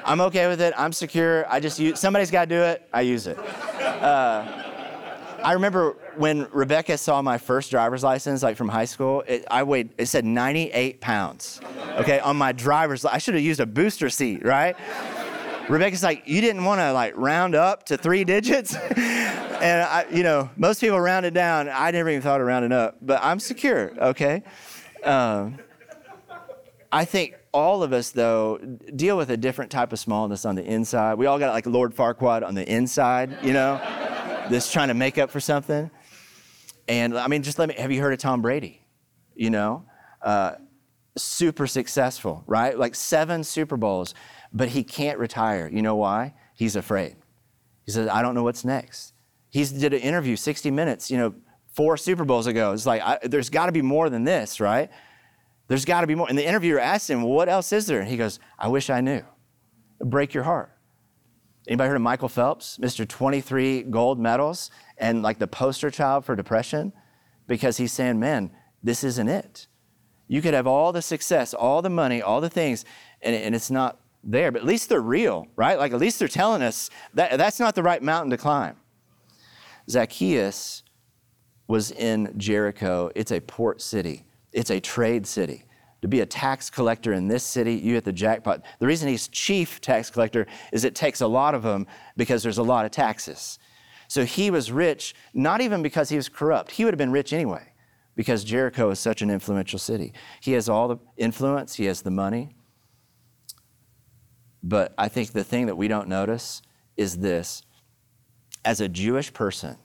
I'm 0.06 0.22
okay 0.22 0.48
with 0.48 0.62
it. 0.62 0.74
I'm 0.78 0.94
secure. 0.94 1.46
I 1.52 1.60
just 1.60 1.80
use 1.80 2.00
somebody's 2.00 2.32
got 2.32 2.46
to 2.46 2.56
do 2.56 2.62
it. 2.62 2.88
I 2.94 3.02
use 3.02 3.28
it. 3.28 3.38
Uh, 3.38 4.62
I 5.44 5.54
remember 5.54 5.98
when 6.18 6.48
Rebecca 6.52 6.98
saw 6.98 7.22
my 7.22 7.38
first 7.38 7.72
driver's 7.72 8.04
license, 8.04 8.44
like 8.44 8.58
from 8.58 8.70
high 8.70 8.86
school, 8.86 9.24
it, 9.28 9.46
I 9.50 9.64
weighed, 9.64 9.90
it 9.98 10.08
said 10.08 10.26
98 10.26 11.02
pounds, 11.02 11.62
okay, 11.98 12.20
on 12.20 12.38
my 12.38 12.52
driver's, 12.52 13.06
I 13.06 13.18
should 13.18 13.34
have 13.34 13.44
used 13.44 13.60
a 13.60 13.66
booster 13.66 14.10
seat, 14.10 14.44
right? 14.46 14.76
Rebecca's 15.70 16.04
like, 16.04 16.24
you 16.28 16.42
didn't 16.42 16.66
want 16.66 16.82
to 16.82 16.92
like 16.92 17.14
round 17.16 17.56
up 17.56 17.86
to 17.88 17.98
three 17.98 18.24
digits? 18.24 18.76
and 18.96 19.82
I, 19.84 20.06
you 20.12 20.24
know, 20.24 20.50
most 20.58 20.82
people 20.82 21.00
round 21.00 21.26
it 21.26 21.34
down. 21.34 21.70
I 21.70 21.92
never 21.92 22.10
even 22.10 22.22
thought 22.22 22.42
of 22.42 22.48
rounding 22.48 22.72
up, 22.72 22.98
but 23.02 23.20
I'm 23.24 23.40
secure, 23.40 23.94
okay? 23.98 24.44
Um, 25.04 25.60
I 26.92 27.06
think 27.06 27.38
all 27.54 27.84
of 27.84 27.94
us, 27.94 28.12
though, 28.12 28.58
deal 28.96 29.18
with 29.18 29.30
a 29.30 29.38
different 29.38 29.72
type 29.72 29.94
of 29.94 30.00
smallness 30.00 30.46
on 30.46 30.56
the 30.56 30.64
inside. 30.64 31.16
We 31.16 31.26
all 31.26 31.40
got 31.40 31.54
like 31.54 31.66
Lord 31.66 31.96
Farquaad 31.96 32.46
on 32.46 32.56
the 32.56 32.70
inside, 32.70 33.38
you 33.44 33.54
know? 33.54 33.80
this 34.52 34.72
trying 34.72 34.90
to 34.90 34.94
make 34.94 35.18
up 35.18 35.32
for 35.32 35.40
something. 35.40 35.90
And 36.88 37.18
I 37.18 37.28
mean, 37.28 37.44
just 37.44 37.60
let 37.60 37.70
me, 37.70 37.76
have 37.76 37.92
you 37.92 38.02
heard 38.02 38.14
of 38.14 38.20
Tom 38.20 38.42
Brady? 38.42 38.86
You 39.36 39.50
know, 39.50 39.86
uh, 40.22 40.54
super 41.18 41.68
successful, 41.68 42.44
right? 42.48 42.78
Like 42.78 42.96
seven 42.96 43.44
Super 43.44 43.78
Bowls, 43.78 44.14
but 44.54 44.70
he 44.70 44.84
can't 44.84 45.20
retire. 45.20 45.70
You 45.72 45.82
know 45.82 45.96
why? 45.96 46.34
He's 46.54 46.76
afraid. 46.76 47.16
He 47.86 47.92
says, 47.92 48.08
I 48.08 48.22
don't 48.22 48.36
know 48.36 48.44
what's 48.44 48.64
next. 48.64 49.14
He 49.50 49.64
did 49.66 49.94
an 49.94 50.00
interview 50.00 50.36
60 50.36 50.72
minutes, 50.72 51.12
you 51.12 51.18
know, 51.18 51.34
four 51.74 51.98
Super 51.98 52.24
Bowls 52.26 52.48
ago. 52.48 52.72
It's 52.74 52.86
like, 52.86 53.02
I, 53.02 53.20
there's 53.24 53.50
got 53.50 53.66
to 53.66 53.72
be 53.72 53.82
more 53.82 54.10
than 54.10 54.24
this, 54.24 54.60
right? 54.60 54.90
There's 55.68 55.86
got 55.86 56.02
to 56.02 56.08
be 56.08 56.16
more. 56.16 56.28
And 56.30 56.38
the 56.38 56.46
interviewer 56.46 56.80
asked 56.80 57.10
him, 57.10 57.24
well, 57.24 57.32
what 57.32 57.50
else 57.50 57.72
is 57.72 57.88
there? 57.88 58.00
And 58.00 58.10
he 58.10 58.18
goes, 58.18 58.40
I 58.60 58.68
wish 58.68 58.90
I 58.90 59.02
knew. 59.02 59.24
Break 60.00 60.34
your 60.34 60.44
heart. 60.44 60.72
Anybody 61.68 61.90
heard 61.90 61.96
of 61.96 62.02
Michael 62.02 62.30
Phelps, 62.30 62.80
Mr. 62.80 63.08
23 63.08 63.84
gold 63.84 64.20
medals, 64.20 64.72
and 64.98 65.22
like 65.22 65.38
the 65.38 65.48
poster 65.48 65.92
child 65.92 66.26
for 66.26 66.36
depression? 66.36 66.92
Because 67.48 67.78
he's 67.78 67.92
saying, 67.92 68.20
man, 68.20 68.52
this 68.82 69.04
isn't 69.04 69.28
it. 69.28 69.68
You 70.28 70.42
could 70.42 70.54
have 70.54 70.66
all 70.66 70.92
the 70.92 71.02
success, 71.02 71.54
all 71.54 71.82
the 71.82 71.90
money, 71.90 72.22
all 72.22 72.42
the 72.42 72.50
things, 72.50 72.86
and, 73.22 73.36
and 73.36 73.54
it's 73.54 73.70
not 73.70 74.00
there. 74.24 74.52
But 74.52 74.62
at 74.62 74.68
least 74.68 74.90
they're 74.90 75.02
real, 75.02 75.48
right? 75.56 75.78
Like 75.78 75.92
at 75.94 76.00
least 76.00 76.18
they're 76.20 76.28
telling 76.28 76.64
us 76.64 76.90
that 77.14 77.38
that's 77.38 77.60
not 77.60 77.76
the 77.76 77.84
right 77.84 78.02
mountain 78.02 78.32
to 78.32 78.38
climb. 78.38 78.78
Zacchaeus 79.90 80.84
was 81.68 81.92
in 81.92 82.34
Jericho. 82.38 83.12
It's 83.14 83.32
a 83.32 83.40
port 83.40 83.82
city, 83.82 84.26
it's 84.52 84.72
a 84.72 84.80
trade 84.80 85.28
city 85.28 85.66
to 86.02 86.08
be 86.08 86.22
a 86.22 86.26
tax 86.26 86.70
collector 86.70 87.14
in 87.14 87.28
this 87.28 87.44
city, 87.44 87.76
you 87.76 87.94
hit 87.94 88.04
the 88.04 88.14
jackpot. 88.14 88.64
The 88.80 88.88
reason 88.88 89.08
he's 89.08 89.28
chief 89.28 89.80
tax 89.82 90.10
collector 90.10 90.48
is 90.72 90.84
it 90.84 90.96
takes 90.96 91.22
a 91.22 91.28
lot 91.28 91.54
of 91.54 91.64
them 91.64 91.88
because 92.18 92.44
there's 92.44 92.58
a 92.58 92.64
lot 92.64 92.86
of 92.86 92.92
taxes. 92.92 93.60
So 94.08 94.26
he 94.26 94.52
was 94.52 94.72
rich, 94.72 95.14
not 95.34 95.62
even 95.62 95.82
because 95.82 96.10
he 96.10 96.18
was 96.18 96.28
corrupt. 96.28 96.72
He 96.72 96.84
would 96.84 96.94
have 96.94 96.98
been 96.98 97.12
rich 97.12 97.32
anyway 97.32 97.72
because 98.16 98.44
Jericho 98.44 98.90
is 98.90 99.00
such 99.00 99.22
an 99.22 99.30
influential 99.30 99.80
city. 99.80 100.14
He 100.42 100.54
has 100.54 100.68
all 100.68 100.88
the 100.88 100.98
influence, 101.18 101.76
he 101.76 101.86
has 101.86 102.02
the 102.02 102.12
money. 102.12 102.56
But 104.64 104.94
I 104.98 105.08
think 105.08 105.32
the 105.32 105.44
thing 105.44 105.68
that 105.68 105.78
we 105.78 105.88
don't 105.88 106.08
notice 106.08 106.62
is 106.98 107.20
this 107.20 107.64
as 108.64 108.82
a 108.82 108.88
Jewish 108.88 109.34
person, 109.34 109.78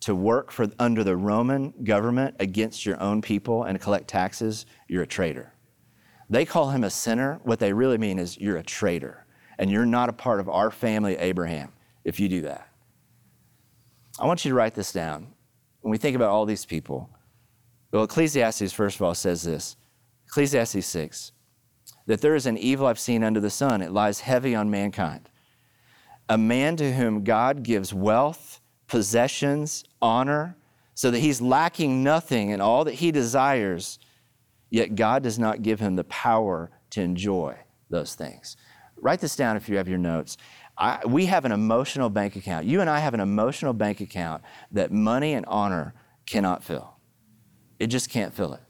to 0.00 0.14
work 0.14 0.50
for, 0.50 0.68
under 0.78 1.02
the 1.02 1.16
Roman 1.16 1.72
government 1.82 2.36
against 2.38 2.86
your 2.86 3.00
own 3.00 3.20
people 3.20 3.64
and 3.64 3.80
collect 3.80 4.08
taxes, 4.08 4.66
you're 4.86 5.02
a 5.02 5.06
traitor. 5.06 5.52
They 6.30 6.44
call 6.44 6.70
him 6.70 6.84
a 6.84 6.90
sinner. 6.90 7.40
What 7.42 7.58
they 7.58 7.72
really 7.72 7.98
mean 7.98 8.18
is 8.18 8.38
you're 8.38 8.58
a 8.58 8.62
traitor, 8.62 9.26
and 9.58 9.70
you're 9.70 9.86
not 9.86 10.08
a 10.08 10.12
part 10.12 10.40
of 10.40 10.48
our 10.48 10.70
family, 10.70 11.16
Abraham, 11.16 11.72
if 12.04 12.20
you 12.20 12.28
do 12.28 12.42
that. 12.42 12.68
I 14.18 14.26
want 14.26 14.44
you 14.44 14.50
to 14.50 14.54
write 14.54 14.74
this 14.74 14.92
down. 14.92 15.34
When 15.80 15.90
we 15.90 15.98
think 15.98 16.16
about 16.16 16.30
all 16.30 16.44
these 16.44 16.66
people, 16.66 17.08
well, 17.92 18.04
Ecclesiastes, 18.04 18.72
first 18.72 18.96
of 18.96 19.02
all, 19.02 19.14
says 19.14 19.42
this 19.42 19.76
Ecclesiastes 20.26 20.86
6 20.86 21.32
that 22.06 22.22
there 22.22 22.34
is 22.34 22.46
an 22.46 22.56
evil 22.56 22.86
I've 22.86 22.98
seen 22.98 23.22
under 23.22 23.38
the 23.38 23.50
sun, 23.50 23.82
it 23.82 23.92
lies 23.92 24.20
heavy 24.20 24.54
on 24.54 24.70
mankind. 24.70 25.28
A 26.28 26.38
man 26.38 26.76
to 26.76 26.94
whom 26.94 27.22
God 27.22 27.62
gives 27.62 27.92
wealth, 27.92 28.57
possessions, 28.88 29.84
honor, 30.02 30.56
so 30.94 31.10
that 31.10 31.20
he's 31.20 31.40
lacking 31.40 32.02
nothing 32.02 32.50
in 32.50 32.60
all 32.60 32.84
that 32.84 32.94
he 32.94 33.12
desires, 33.12 33.98
yet 34.70 34.96
God 34.96 35.22
does 35.22 35.38
not 35.38 35.62
give 35.62 35.78
him 35.78 35.94
the 35.94 36.04
power 36.04 36.70
to 36.90 37.00
enjoy 37.00 37.56
those 37.88 38.14
things. 38.14 38.56
Write 39.00 39.20
this 39.20 39.36
down 39.36 39.56
if 39.56 39.68
you 39.68 39.76
have 39.76 39.88
your 39.88 39.98
notes. 39.98 40.36
I, 40.76 41.00
we 41.06 41.26
have 41.26 41.44
an 41.44 41.52
emotional 41.52 42.10
bank 42.10 42.36
account. 42.36 42.66
You 42.66 42.80
and 42.80 42.90
I 42.90 42.98
have 42.98 43.14
an 43.14 43.20
emotional 43.20 43.72
bank 43.72 44.00
account 44.00 44.42
that 44.72 44.90
money 44.90 45.34
and 45.34 45.46
honor 45.46 45.94
cannot 46.26 46.64
fill. 46.64 46.96
It 47.78 47.88
just 47.88 48.10
can't 48.10 48.34
fill 48.34 48.54
it. 48.54 48.60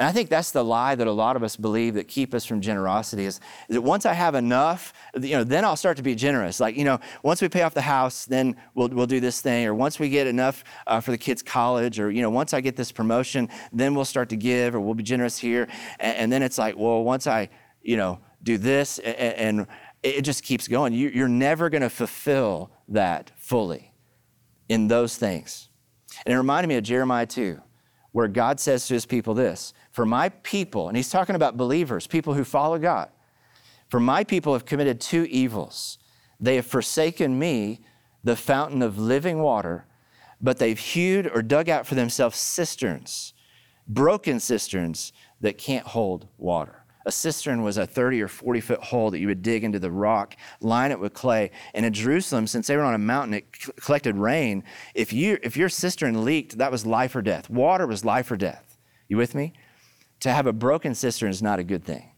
And 0.00 0.08
I 0.08 0.12
think 0.12 0.30
that's 0.30 0.50
the 0.50 0.64
lie 0.64 0.94
that 0.94 1.06
a 1.06 1.12
lot 1.12 1.36
of 1.36 1.42
us 1.42 1.56
believe 1.56 1.92
that 1.92 2.08
keep 2.08 2.32
us 2.32 2.46
from 2.46 2.62
generosity 2.62 3.26
is, 3.26 3.38
is 3.68 3.74
that 3.74 3.82
once 3.82 4.06
I 4.06 4.14
have 4.14 4.34
enough, 4.34 4.94
you 5.20 5.36
know, 5.36 5.44
then 5.44 5.62
I'll 5.62 5.76
start 5.76 5.98
to 5.98 6.02
be 6.02 6.14
generous. 6.14 6.58
Like, 6.58 6.74
you 6.74 6.84
know, 6.84 7.00
once 7.22 7.42
we 7.42 7.50
pay 7.50 7.60
off 7.60 7.74
the 7.74 7.82
house, 7.82 8.24
then 8.24 8.56
we'll, 8.74 8.88
we'll 8.88 9.06
do 9.06 9.20
this 9.20 9.42
thing. 9.42 9.66
Or 9.66 9.74
once 9.74 9.98
we 9.98 10.08
get 10.08 10.26
enough 10.26 10.64
uh, 10.86 11.00
for 11.00 11.10
the 11.10 11.18
kids' 11.18 11.42
college, 11.42 12.00
or, 12.00 12.10
you 12.10 12.22
know, 12.22 12.30
once 12.30 12.54
I 12.54 12.62
get 12.62 12.76
this 12.76 12.90
promotion, 12.90 13.50
then 13.74 13.94
we'll 13.94 14.06
start 14.06 14.30
to 14.30 14.36
give, 14.36 14.74
or 14.74 14.80
we'll 14.80 14.94
be 14.94 15.02
generous 15.02 15.36
here. 15.36 15.68
And, 15.98 16.16
and 16.16 16.32
then 16.32 16.42
it's 16.42 16.56
like, 16.56 16.78
well, 16.78 17.04
once 17.04 17.26
I, 17.26 17.50
you 17.82 17.98
know, 17.98 18.20
do 18.42 18.56
this, 18.56 19.00
and, 19.00 19.14
and 19.16 19.66
it 20.02 20.22
just 20.22 20.44
keeps 20.44 20.66
going. 20.66 20.94
You, 20.94 21.10
you're 21.10 21.28
never 21.28 21.68
going 21.68 21.82
to 21.82 21.90
fulfill 21.90 22.70
that 22.88 23.32
fully 23.36 23.92
in 24.66 24.88
those 24.88 25.18
things. 25.18 25.68
And 26.24 26.32
it 26.32 26.38
reminded 26.38 26.68
me 26.68 26.76
of 26.76 26.84
Jeremiah 26.84 27.26
2, 27.26 27.60
where 28.12 28.28
God 28.28 28.58
says 28.60 28.88
to 28.88 28.94
his 28.94 29.04
people 29.04 29.34
this 29.34 29.74
For 29.90 30.06
my 30.06 30.28
people, 30.28 30.88
and 30.88 30.96
he's 30.96 31.10
talking 31.10 31.36
about 31.36 31.56
believers, 31.56 32.06
people 32.06 32.34
who 32.34 32.44
follow 32.44 32.78
God, 32.78 33.10
for 33.88 34.00
my 34.00 34.22
people 34.22 34.52
have 34.52 34.64
committed 34.64 35.00
two 35.00 35.24
evils. 35.24 35.98
They 36.38 36.56
have 36.56 36.66
forsaken 36.66 37.38
me, 37.38 37.80
the 38.22 38.36
fountain 38.36 38.82
of 38.82 38.98
living 38.98 39.40
water, 39.40 39.86
but 40.40 40.58
they've 40.58 40.78
hewed 40.78 41.30
or 41.34 41.42
dug 41.42 41.68
out 41.68 41.86
for 41.86 41.94
themselves 41.94 42.38
cisterns, 42.38 43.34
broken 43.86 44.40
cisterns 44.40 45.12
that 45.40 45.58
can't 45.58 45.86
hold 45.86 46.28
water. 46.38 46.80
A 47.06 47.12
cistern 47.12 47.62
was 47.62 47.78
a 47.78 47.86
30 47.86 48.20
or 48.22 48.28
40 48.28 48.60
foot 48.60 48.80
hole 48.80 49.10
that 49.10 49.18
you 49.18 49.26
would 49.26 49.42
dig 49.42 49.64
into 49.64 49.78
the 49.78 49.90
rock, 49.90 50.36
line 50.60 50.90
it 50.90 51.00
with 51.00 51.14
clay. 51.14 51.50
And 51.72 51.86
in 51.86 51.94
Jerusalem, 51.94 52.46
since 52.46 52.66
they 52.66 52.76
were 52.76 52.82
on 52.82 52.94
a 52.94 52.98
mountain, 52.98 53.34
it 53.34 53.50
collected 53.80 54.16
rain. 54.16 54.62
If, 54.94 55.12
you, 55.12 55.38
if 55.42 55.56
your 55.56 55.70
cistern 55.70 56.24
leaked, 56.24 56.58
that 56.58 56.70
was 56.70 56.84
life 56.84 57.16
or 57.16 57.22
death. 57.22 57.48
Water 57.48 57.86
was 57.86 58.04
life 58.04 58.30
or 58.30 58.36
death. 58.36 58.78
You 59.08 59.16
with 59.16 59.34
me? 59.34 59.54
To 60.20 60.30
have 60.30 60.46
a 60.46 60.52
broken 60.52 60.94
cistern 60.94 61.30
is 61.30 61.42
not 61.42 61.58
a 61.58 61.64
good 61.64 61.84
thing. 61.84 62.10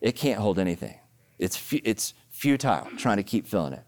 It 0.00 0.16
can't 0.16 0.40
hold 0.40 0.58
anything. 0.58 0.98
It's, 1.38 1.72
it's 1.84 2.14
futile 2.30 2.88
trying 2.96 3.16
to 3.16 3.22
keep 3.22 3.46
filling 3.46 3.74
it. 3.74 3.84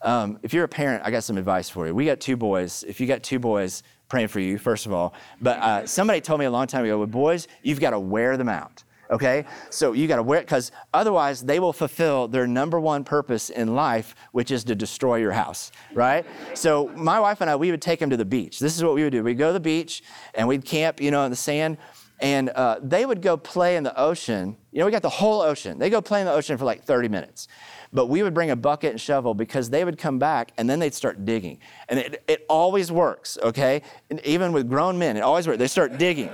Um, 0.00 0.38
if 0.42 0.54
you're 0.54 0.64
a 0.64 0.68
parent, 0.68 1.02
I 1.04 1.10
got 1.10 1.24
some 1.24 1.38
advice 1.38 1.68
for 1.68 1.86
you. 1.86 1.94
We 1.94 2.04
got 2.04 2.20
two 2.20 2.36
boys. 2.36 2.84
If 2.86 3.00
you 3.00 3.06
got 3.06 3.22
two 3.22 3.38
boys, 3.38 3.82
praying 4.08 4.28
for 4.28 4.40
you, 4.40 4.58
first 4.58 4.86
of 4.86 4.92
all. 4.92 5.14
But 5.40 5.58
uh, 5.58 5.86
somebody 5.86 6.20
told 6.20 6.40
me 6.40 6.46
a 6.46 6.50
long 6.50 6.66
time 6.66 6.84
ago, 6.84 6.98
with 6.98 7.10
boys, 7.10 7.48
you've 7.62 7.80
got 7.80 7.90
to 7.90 7.98
wear 7.98 8.36
them 8.36 8.48
out 8.48 8.84
okay? 9.10 9.44
So 9.70 9.92
you 9.92 10.06
got 10.06 10.16
to 10.16 10.22
wear 10.22 10.40
it 10.40 10.42
because 10.42 10.72
otherwise 10.92 11.42
they 11.42 11.60
will 11.60 11.72
fulfill 11.72 12.28
their 12.28 12.46
number 12.46 12.78
one 12.78 13.04
purpose 13.04 13.50
in 13.50 13.74
life, 13.74 14.14
which 14.32 14.50
is 14.50 14.64
to 14.64 14.74
destroy 14.74 15.16
your 15.16 15.32
house, 15.32 15.72
right? 15.94 16.26
so 16.54 16.88
my 16.94 17.20
wife 17.20 17.40
and 17.40 17.50
I, 17.50 17.56
we 17.56 17.70
would 17.70 17.82
take 17.82 18.00
them 18.00 18.10
to 18.10 18.16
the 18.16 18.24
beach. 18.24 18.58
This 18.58 18.76
is 18.76 18.84
what 18.84 18.94
we 18.94 19.04
would 19.04 19.12
do. 19.12 19.22
We'd 19.22 19.38
go 19.38 19.48
to 19.48 19.52
the 19.52 19.60
beach 19.60 20.02
and 20.34 20.48
we'd 20.48 20.64
camp, 20.64 21.00
you 21.00 21.10
know, 21.10 21.24
in 21.24 21.30
the 21.30 21.36
sand. 21.36 21.78
And 22.20 22.48
uh, 22.50 22.80
they 22.82 23.06
would 23.06 23.22
go 23.22 23.36
play 23.36 23.76
in 23.76 23.84
the 23.84 23.98
ocean. 23.98 24.56
You 24.72 24.80
know, 24.80 24.86
we 24.86 24.92
got 24.92 25.02
the 25.02 25.08
whole 25.08 25.40
ocean. 25.40 25.78
They 25.78 25.88
go 25.88 26.00
play 26.00 26.20
in 26.20 26.26
the 26.26 26.32
ocean 26.32 26.58
for 26.58 26.64
like 26.64 26.82
30 26.84 27.08
minutes. 27.08 27.48
But 27.92 28.06
we 28.06 28.22
would 28.22 28.34
bring 28.34 28.50
a 28.50 28.56
bucket 28.56 28.90
and 28.90 29.00
shovel 29.00 29.34
because 29.34 29.70
they 29.70 29.84
would 29.84 29.98
come 29.98 30.18
back 30.18 30.52
and 30.58 30.68
then 30.68 30.78
they'd 30.78 30.94
start 30.94 31.24
digging. 31.24 31.60
And 31.88 31.98
it, 31.98 32.24
it 32.26 32.44
always 32.48 32.90
works, 32.90 33.38
okay? 33.42 33.82
And 34.10 34.20
even 34.24 34.52
with 34.52 34.68
grown 34.68 34.98
men, 34.98 35.16
it 35.16 35.20
always 35.20 35.46
works. 35.46 35.58
They 35.58 35.68
start 35.68 35.96
digging 35.96 36.30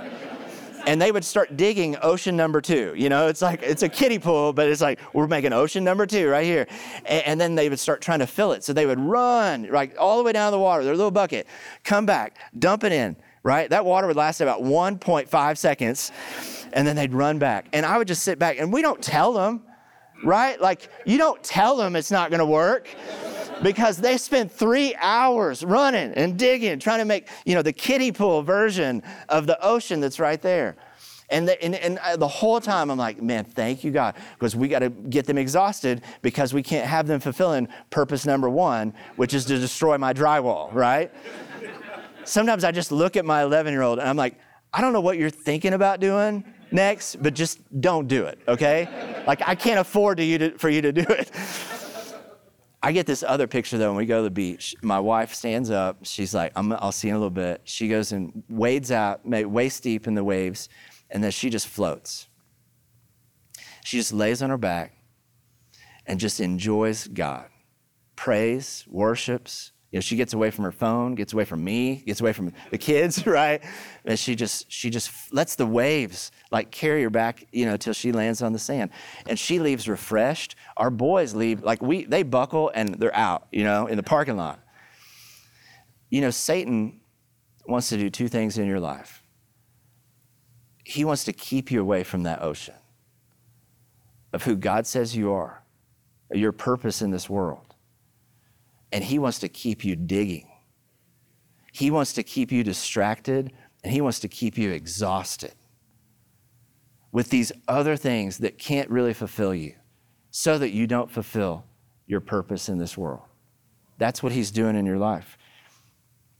and 0.85 1.01
they 1.01 1.11
would 1.11 1.25
start 1.25 1.57
digging 1.57 1.97
ocean 2.01 2.35
number 2.35 2.61
two. 2.61 2.93
You 2.95 3.09
know, 3.09 3.27
it's 3.27 3.41
like 3.41 3.61
it's 3.63 3.83
a 3.83 3.89
kiddie 3.89 4.19
pool, 4.19 4.53
but 4.53 4.67
it's 4.69 4.81
like 4.81 4.99
we're 5.13 5.27
making 5.27 5.53
ocean 5.53 5.83
number 5.83 6.05
two 6.05 6.29
right 6.29 6.45
here. 6.45 6.67
And, 7.05 7.25
and, 7.25 7.41
then 7.41 7.55
they 7.55 7.69
would 7.69 7.79
start 7.79 8.01
trying 8.01 8.19
to 8.19 8.27
fill 8.27 8.51
it. 8.51 8.63
So 8.63 8.73
they 8.73 8.85
would 8.85 8.99
run 8.99 9.69
like 9.71 9.95
all 9.99 10.17
the 10.17 10.23
way 10.23 10.31
down 10.31 10.51
the 10.51 10.59
water, 10.59 10.83
their 10.83 10.95
little 10.95 11.11
bucket, 11.11 11.47
come 11.83 12.05
back, 12.05 12.37
dump 12.57 12.83
it 12.83 12.91
in. 12.91 13.15
Right, 13.45 13.69
that 13.69 13.85
water 13.85 14.07
would 14.07 14.15
last 14.15 14.41
about 14.41 14.63
1.5 14.63 15.57
seconds, 15.59 16.11
and 16.73 16.87
then 16.87 16.95
they'd 16.95 17.13
run 17.13 17.37
back. 17.37 17.67
And 17.73 17.85
I 17.85 17.99
would 17.99 18.07
just 18.07 18.23
sit 18.23 18.39
back, 18.39 18.57
and 18.57 18.73
we 18.73 18.81
don't 18.81 18.99
tell 19.03 19.33
them, 19.33 19.61
right? 20.23 20.59
Like 20.59 20.89
you 21.05 21.19
don't 21.19 21.43
tell 21.43 21.77
them 21.77 21.95
it's 21.95 22.09
not 22.09 22.31
to 22.31 22.43
work 22.43 22.89
because 23.61 23.97
they 23.97 24.17
spent 24.17 24.51
three 24.51 24.95
hours 24.95 25.63
running 25.63 26.11
and 26.13 26.39
digging, 26.39 26.79
trying 26.79 26.97
to 26.97 27.05
make, 27.05 27.27
you 27.45 27.53
know, 27.53 27.61
the 27.61 27.71
kiddie 27.71 28.11
pool 28.11 28.41
version 28.41 29.03
of 29.29 29.45
the 29.45 29.63
ocean 29.63 29.99
that's 29.99 30.19
right 30.19 30.41
there. 30.41 30.75
And 31.29 31.47
the, 31.47 31.63
and, 31.63 31.75
and 31.75 32.19
the 32.19 32.27
whole 32.27 32.59
time 32.59 32.91
I'm 32.91 32.97
like, 32.97 33.21
man, 33.21 33.45
thank 33.45 33.83
you, 33.83 33.91
God, 33.91 34.15
because 34.37 34.55
we 34.55 34.67
got 34.67 34.79
to 34.79 34.89
get 34.89 35.25
them 35.25 35.37
exhausted 35.37 36.01
because 36.21 36.53
we 36.53 36.61
can't 36.61 36.87
have 36.87 37.07
them 37.07 37.19
fulfilling 37.19 37.67
purpose 37.89 38.25
number 38.25 38.49
one, 38.49 38.93
which 39.15 39.33
is 39.33 39.45
to 39.45 39.57
destroy 39.57 39.97
my 39.97 40.13
drywall, 40.13 40.71
right? 40.73 41.11
Sometimes 42.25 42.63
I 42.63 42.71
just 42.71 42.91
look 42.91 43.15
at 43.15 43.25
my 43.25 43.43
11 43.43 43.71
year 43.71 43.81
old 43.81 43.99
and 43.99 44.07
I'm 44.07 44.17
like, 44.17 44.37
I 44.73 44.81
don't 44.81 44.91
know 44.91 45.01
what 45.01 45.17
you're 45.17 45.29
thinking 45.29 45.73
about 45.73 45.99
doing 45.99 46.43
next, 46.71 47.21
but 47.21 47.33
just 47.33 47.59
don't 47.79 48.07
do 48.07 48.25
it, 48.25 48.39
okay? 48.47 49.23
like, 49.25 49.41
I 49.47 49.55
can't 49.55 49.79
afford 49.79 50.17
to 50.17 50.23
you 50.23 50.37
to, 50.39 50.57
for 50.57 50.69
you 50.69 50.81
to 50.81 50.91
do 50.91 51.05
it. 51.07 51.31
I 52.83 52.91
get 52.91 53.07
this 53.07 53.23
other 53.23 53.47
picture 53.47 53.77
though 53.77 53.89
when 53.89 53.97
we 53.97 54.05
go 54.05 54.17
to 54.17 54.23
the 54.23 54.29
beach. 54.29 54.75
My 54.81 54.99
wife 54.99 55.33
stands 55.33 55.71
up. 55.71 55.99
She's 56.03 56.35
like, 56.35 56.51
i 56.55 56.61
will 56.61 56.91
see 56.91 57.07
you 57.07 57.13
in 57.13 57.15
a 57.15 57.19
little 57.19 57.31
bit. 57.31 57.61
She 57.63 57.87
goes 57.87 58.11
and 58.11 58.43
wades 58.49 58.91
out, 58.91 59.21
waist 59.25 59.81
deep 59.81 60.05
in 60.05 60.13
the 60.13 60.23
waves, 60.23 60.69
and 61.09 61.23
then 61.23 61.31
she 61.31 61.49
just 61.49 61.67
floats. 61.67 62.27
She 63.83 63.97
just 63.97 64.13
lays 64.13 64.43
on 64.43 64.49
her 64.49 64.57
back 64.57 64.93
and 66.05 66.19
just 66.19 66.39
enjoys 66.39 67.07
God, 67.07 67.47
prays, 68.15 68.85
worships, 68.87 69.71
you 69.95 69.99
know, 69.99 70.01
she 70.01 70.17
gets 70.17 70.33
away 70.33 70.51
from 70.51 70.65
her 70.65 70.73
phone, 70.73 71.15
gets 71.15 71.31
away 71.31 71.45
from 71.45 71.63
me, 71.63 72.03
gets 72.05 72.19
away 72.19 72.33
from 72.33 72.51
the 72.69 72.77
kids, 72.77 73.25
right? 73.25 73.63
And 74.03 74.19
she 74.19 74.35
just 74.35 74.69
she 74.69 74.89
just 74.89 75.33
lets 75.33 75.55
the 75.55 75.65
waves 75.65 76.33
like 76.51 76.69
carry 76.69 77.01
her 77.03 77.09
back, 77.09 77.47
you 77.53 77.65
know, 77.65 77.77
till 77.77 77.93
she 77.93 78.11
lands 78.11 78.41
on 78.41 78.51
the 78.51 78.59
sand. 78.59 78.89
And 79.25 79.39
she 79.39 79.57
leaves 79.57 79.87
refreshed. 79.87 80.57
Our 80.75 80.89
boys 80.89 81.33
leave 81.33 81.63
like 81.63 81.81
we 81.81 82.03
they 82.03 82.23
buckle 82.23 82.73
and 82.75 82.95
they're 82.95 83.15
out, 83.15 83.47
you 83.53 83.63
know, 83.63 83.87
in 83.87 83.95
the 83.95 84.03
parking 84.03 84.35
lot. 84.35 84.59
You 86.09 86.19
know, 86.19 86.29
Satan 86.29 86.99
wants 87.65 87.87
to 87.87 87.97
do 87.97 88.09
two 88.09 88.27
things 88.27 88.57
in 88.57 88.67
your 88.67 88.81
life. 88.81 89.23
He 90.83 91.05
wants 91.05 91.23
to 91.23 91.31
keep 91.31 91.71
you 91.71 91.79
away 91.79 92.03
from 92.03 92.23
that 92.23 92.41
ocean 92.41 92.75
of 94.33 94.43
who 94.43 94.57
God 94.57 94.87
says 94.87 95.15
you 95.15 95.31
are, 95.31 95.63
your 96.33 96.51
purpose 96.51 97.01
in 97.01 97.11
this 97.11 97.29
world 97.29 97.74
and 98.91 99.03
He 99.03 99.19
wants 99.19 99.39
to 99.39 99.49
keep 99.49 99.83
you 99.83 99.95
digging. 99.95 100.49
He 101.71 101.91
wants 101.91 102.13
to 102.13 102.23
keep 102.23 102.51
you 102.51 102.63
distracted 102.63 103.51
and 103.83 103.93
He 103.93 104.01
wants 104.01 104.19
to 104.21 104.27
keep 104.27 104.57
you 104.57 104.71
exhausted 104.71 105.53
with 107.11 107.29
these 107.29 107.51
other 107.67 107.95
things 107.95 108.39
that 108.39 108.57
can't 108.57 108.89
really 108.89 109.13
fulfill 109.13 109.53
you 109.53 109.73
so 110.31 110.57
that 110.57 110.71
you 110.71 110.85
don't 110.87 111.09
fulfill 111.09 111.65
your 112.07 112.19
purpose 112.19 112.67
in 112.67 112.77
this 112.77 112.97
world. 112.97 113.23
That's 113.97 114.21
what 114.21 114.31
He's 114.31 114.51
doing 114.51 114.75
in 114.75 114.85
your 114.85 114.97
life, 114.97 115.37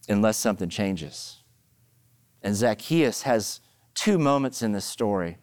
unless 0.10 0.38
something 0.38 0.70
changes. 0.70 1.44
And 2.42 2.56
Zacchaeus 2.56 3.24
has 3.24 3.62
two 3.94 4.18
moments 4.18 4.62
in 4.62 4.74
this 4.74 4.86
story 4.86 5.38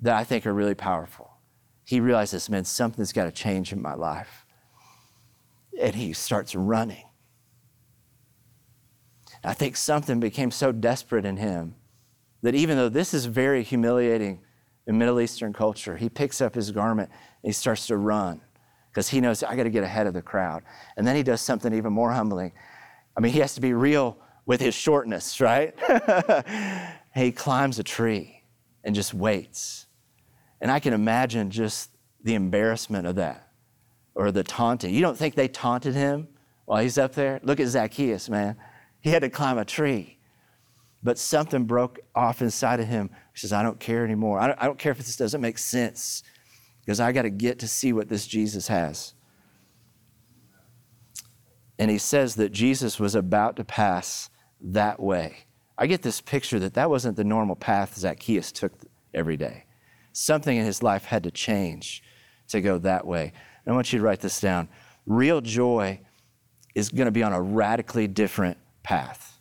that 0.00 0.14
I 0.16 0.24
think 0.24 0.46
are 0.46 0.52
really 0.52 0.74
powerful. 0.74 1.30
He 1.84 2.00
realizes, 2.00 2.50
man, 2.50 2.64
something's 2.64 3.12
got 3.12 3.24
to 3.24 3.30
change 3.30 3.72
in 3.72 3.80
my 3.80 3.94
life 3.94 4.43
and 5.80 5.94
he 5.94 6.12
starts 6.12 6.54
running. 6.54 7.04
I 9.42 9.52
think 9.52 9.76
something 9.76 10.20
became 10.20 10.50
so 10.50 10.72
desperate 10.72 11.24
in 11.24 11.36
him 11.36 11.74
that 12.42 12.54
even 12.54 12.76
though 12.76 12.88
this 12.88 13.12
is 13.12 13.26
very 13.26 13.62
humiliating 13.62 14.40
in 14.86 14.98
Middle 14.98 15.20
Eastern 15.20 15.52
culture, 15.52 15.96
he 15.96 16.08
picks 16.08 16.40
up 16.40 16.54
his 16.54 16.70
garment 16.70 17.10
and 17.10 17.48
he 17.48 17.52
starts 17.52 17.86
to 17.88 17.96
run 17.96 18.40
because 18.90 19.08
he 19.08 19.20
knows 19.20 19.42
I 19.42 19.56
got 19.56 19.64
to 19.64 19.70
get 19.70 19.84
ahead 19.84 20.06
of 20.06 20.14
the 20.14 20.22
crowd. 20.22 20.62
And 20.96 21.06
then 21.06 21.16
he 21.16 21.22
does 21.22 21.40
something 21.40 21.74
even 21.74 21.92
more 21.92 22.12
humbling. 22.12 22.52
I 23.16 23.20
mean, 23.20 23.32
he 23.32 23.40
has 23.40 23.54
to 23.54 23.60
be 23.60 23.74
real 23.74 24.16
with 24.46 24.60
his 24.60 24.74
shortness, 24.74 25.40
right? 25.40 25.74
he 27.14 27.32
climbs 27.32 27.78
a 27.78 27.84
tree 27.84 28.42
and 28.82 28.94
just 28.94 29.12
waits. 29.12 29.86
And 30.60 30.70
I 30.70 30.80
can 30.80 30.92
imagine 30.92 31.50
just 31.50 31.90
the 32.22 32.34
embarrassment 32.34 33.06
of 33.06 33.16
that 33.16 33.48
or 34.14 34.30
the 34.30 34.44
taunting. 34.44 34.94
You 34.94 35.00
don't 35.00 35.16
think 35.16 35.34
they 35.34 35.48
taunted 35.48 35.94
him 35.94 36.28
while 36.64 36.82
he's 36.82 36.98
up 36.98 37.14
there? 37.14 37.40
Look 37.42 37.60
at 37.60 37.68
Zacchaeus, 37.68 38.28
man. 38.28 38.56
He 39.00 39.10
had 39.10 39.22
to 39.22 39.30
climb 39.30 39.58
a 39.58 39.64
tree. 39.64 40.18
But 41.02 41.18
something 41.18 41.64
broke 41.64 42.00
off 42.14 42.40
inside 42.40 42.80
of 42.80 42.86
him. 42.86 43.10
He 43.34 43.38
says, 43.40 43.52
I 43.52 43.62
don't 43.62 43.78
care 43.78 44.04
anymore. 44.04 44.40
I 44.40 44.46
don't, 44.46 44.62
I 44.62 44.64
don't 44.64 44.78
care 44.78 44.92
if 44.92 44.98
this 44.98 45.16
doesn't 45.16 45.40
make 45.40 45.58
sense 45.58 46.22
because 46.80 47.00
I 47.00 47.12
got 47.12 47.22
to 47.22 47.30
get 47.30 47.58
to 47.58 47.68
see 47.68 47.92
what 47.92 48.08
this 48.08 48.26
Jesus 48.26 48.68
has. 48.68 49.14
And 51.78 51.90
he 51.90 51.98
says 51.98 52.36
that 52.36 52.52
Jesus 52.52 53.00
was 53.00 53.14
about 53.14 53.56
to 53.56 53.64
pass 53.64 54.30
that 54.60 55.00
way. 55.00 55.46
I 55.76 55.86
get 55.86 56.02
this 56.02 56.20
picture 56.20 56.58
that 56.60 56.74
that 56.74 56.88
wasn't 56.88 57.16
the 57.16 57.24
normal 57.24 57.56
path 57.56 57.96
Zacchaeus 57.96 58.52
took 58.52 58.72
every 59.12 59.36
day. 59.36 59.64
Something 60.12 60.56
in 60.56 60.64
his 60.64 60.82
life 60.82 61.04
had 61.04 61.24
to 61.24 61.30
change 61.30 62.02
to 62.48 62.60
go 62.60 62.78
that 62.78 63.06
way. 63.06 63.32
I 63.66 63.72
want 63.72 63.92
you 63.92 63.98
to 63.98 64.04
write 64.04 64.20
this 64.20 64.40
down. 64.40 64.68
Real 65.06 65.40
joy 65.40 66.00
is 66.74 66.90
going 66.90 67.06
to 67.06 67.12
be 67.12 67.22
on 67.22 67.32
a 67.32 67.40
radically 67.40 68.06
different 68.06 68.58
path 68.82 69.38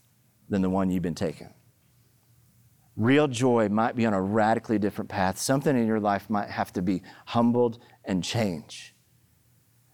than 0.50 0.62
the 0.62 0.70
one 0.70 0.89
you've 0.89 1.03
been 1.03 1.15
taking. 1.15 1.53
Real 2.96 3.27
joy 3.27 3.70
might 3.70 3.96
be 3.96 4.06
on 4.06 4.13
a 4.13 4.22
radically 4.22 4.77
different 4.77 5.10
path. 5.10 5.39
Something 5.39 5.75
in 5.75 5.88
your 5.88 6.00
life 6.00 6.30
might 6.30 6.50
have 6.50 6.72
to 6.74 6.82
be 6.82 7.01
humbled 7.25 7.80
and 8.06 8.24
change. 8.24 8.94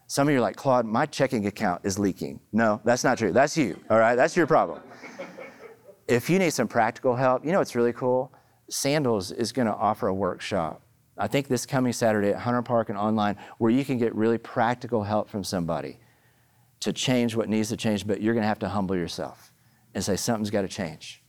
Some 0.07 0.27
of 0.27 0.31
you 0.33 0.39
are 0.39 0.41
like, 0.41 0.55
Claude, 0.55 0.85
my 0.85 1.05
checking 1.05 1.45
account 1.45 1.81
is 1.85 1.97
leaking. 1.97 2.41
No, 2.51 2.81
that's 2.83 3.03
not 3.03 3.17
true. 3.17 3.31
That's 3.31 3.55
you, 3.55 3.79
all 3.89 3.99
right? 3.99 4.15
That's 4.15 4.35
your 4.35 4.47
problem. 4.47 4.81
if 6.07 6.29
you 6.29 6.39
need 6.39 6.51
some 6.51 6.67
practical 6.67 7.15
help, 7.15 7.45
you 7.45 7.51
know 7.51 7.59
what's 7.59 7.75
really 7.75 7.93
cool? 7.93 8.33
Sandals 8.69 9.31
is 9.31 9.51
going 9.51 9.67
to 9.67 9.73
offer 9.73 10.07
a 10.07 10.13
workshop. 10.13 10.81
I 11.19 11.27
think 11.27 11.47
this 11.47 11.65
coming 11.65 11.91
Saturday 11.91 12.29
at 12.29 12.37
Hunter 12.37 12.61
Park 12.61 12.89
and 12.89 12.97
online, 12.97 13.35
where 13.57 13.69
you 13.69 13.83
can 13.83 13.97
get 13.97 14.15
really 14.15 14.37
practical 14.37 15.03
help 15.03 15.29
from 15.29 15.43
somebody 15.43 15.99
to 16.79 16.93
change 16.93 17.35
what 17.35 17.49
needs 17.49 17.69
to 17.69 17.77
change, 17.77 18.07
but 18.07 18.21
you're 18.21 18.33
going 18.33 18.43
to 18.43 18.47
have 18.47 18.59
to 18.59 18.69
humble 18.69 18.95
yourself 18.95 19.51
and 19.93 20.03
say, 20.03 20.15
something's 20.15 20.49
got 20.49 20.61
to 20.61 20.67
change. 20.69 21.21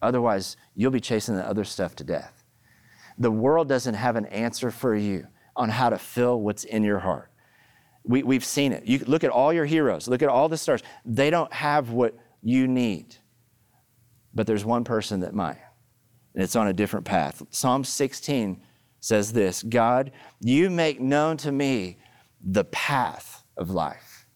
Otherwise, 0.00 0.56
you'll 0.76 0.92
be 0.92 1.00
chasing 1.00 1.34
the 1.34 1.46
other 1.46 1.64
stuff 1.64 1.96
to 1.96 2.04
death. 2.04 2.44
The 3.18 3.30
world 3.30 3.68
doesn't 3.68 3.94
have 3.94 4.14
an 4.14 4.26
answer 4.26 4.70
for 4.70 4.94
you 4.94 5.26
on 5.56 5.70
how 5.70 5.90
to 5.90 5.98
fill 5.98 6.40
what's 6.40 6.64
in 6.64 6.84
your 6.84 7.00
heart. 7.00 7.30
We, 8.04 8.22
we've 8.22 8.44
seen 8.44 8.72
it. 8.72 8.84
You 8.86 9.00
look 9.06 9.24
at 9.24 9.30
all 9.30 9.52
your 9.52 9.64
heroes, 9.64 10.06
look 10.06 10.22
at 10.22 10.28
all 10.28 10.48
the 10.48 10.58
stars. 10.58 10.82
They 11.04 11.30
don't 11.30 11.52
have 11.52 11.90
what 11.90 12.14
you 12.42 12.68
need. 12.68 13.16
But 14.34 14.46
there's 14.46 14.64
one 14.64 14.84
person 14.84 15.20
that 15.20 15.34
might, 15.34 15.58
and 16.34 16.44
it's 16.44 16.54
on 16.54 16.68
a 16.68 16.72
different 16.72 17.06
path. 17.06 17.42
Psalm 17.50 17.82
16 17.82 18.60
says 19.06 19.32
this 19.32 19.62
God, 19.62 20.10
you 20.40 20.68
make 20.68 21.00
known 21.00 21.36
to 21.38 21.52
me 21.52 21.98
the 22.44 22.64
path 22.64 23.44
of 23.56 23.70
life. 23.70 24.26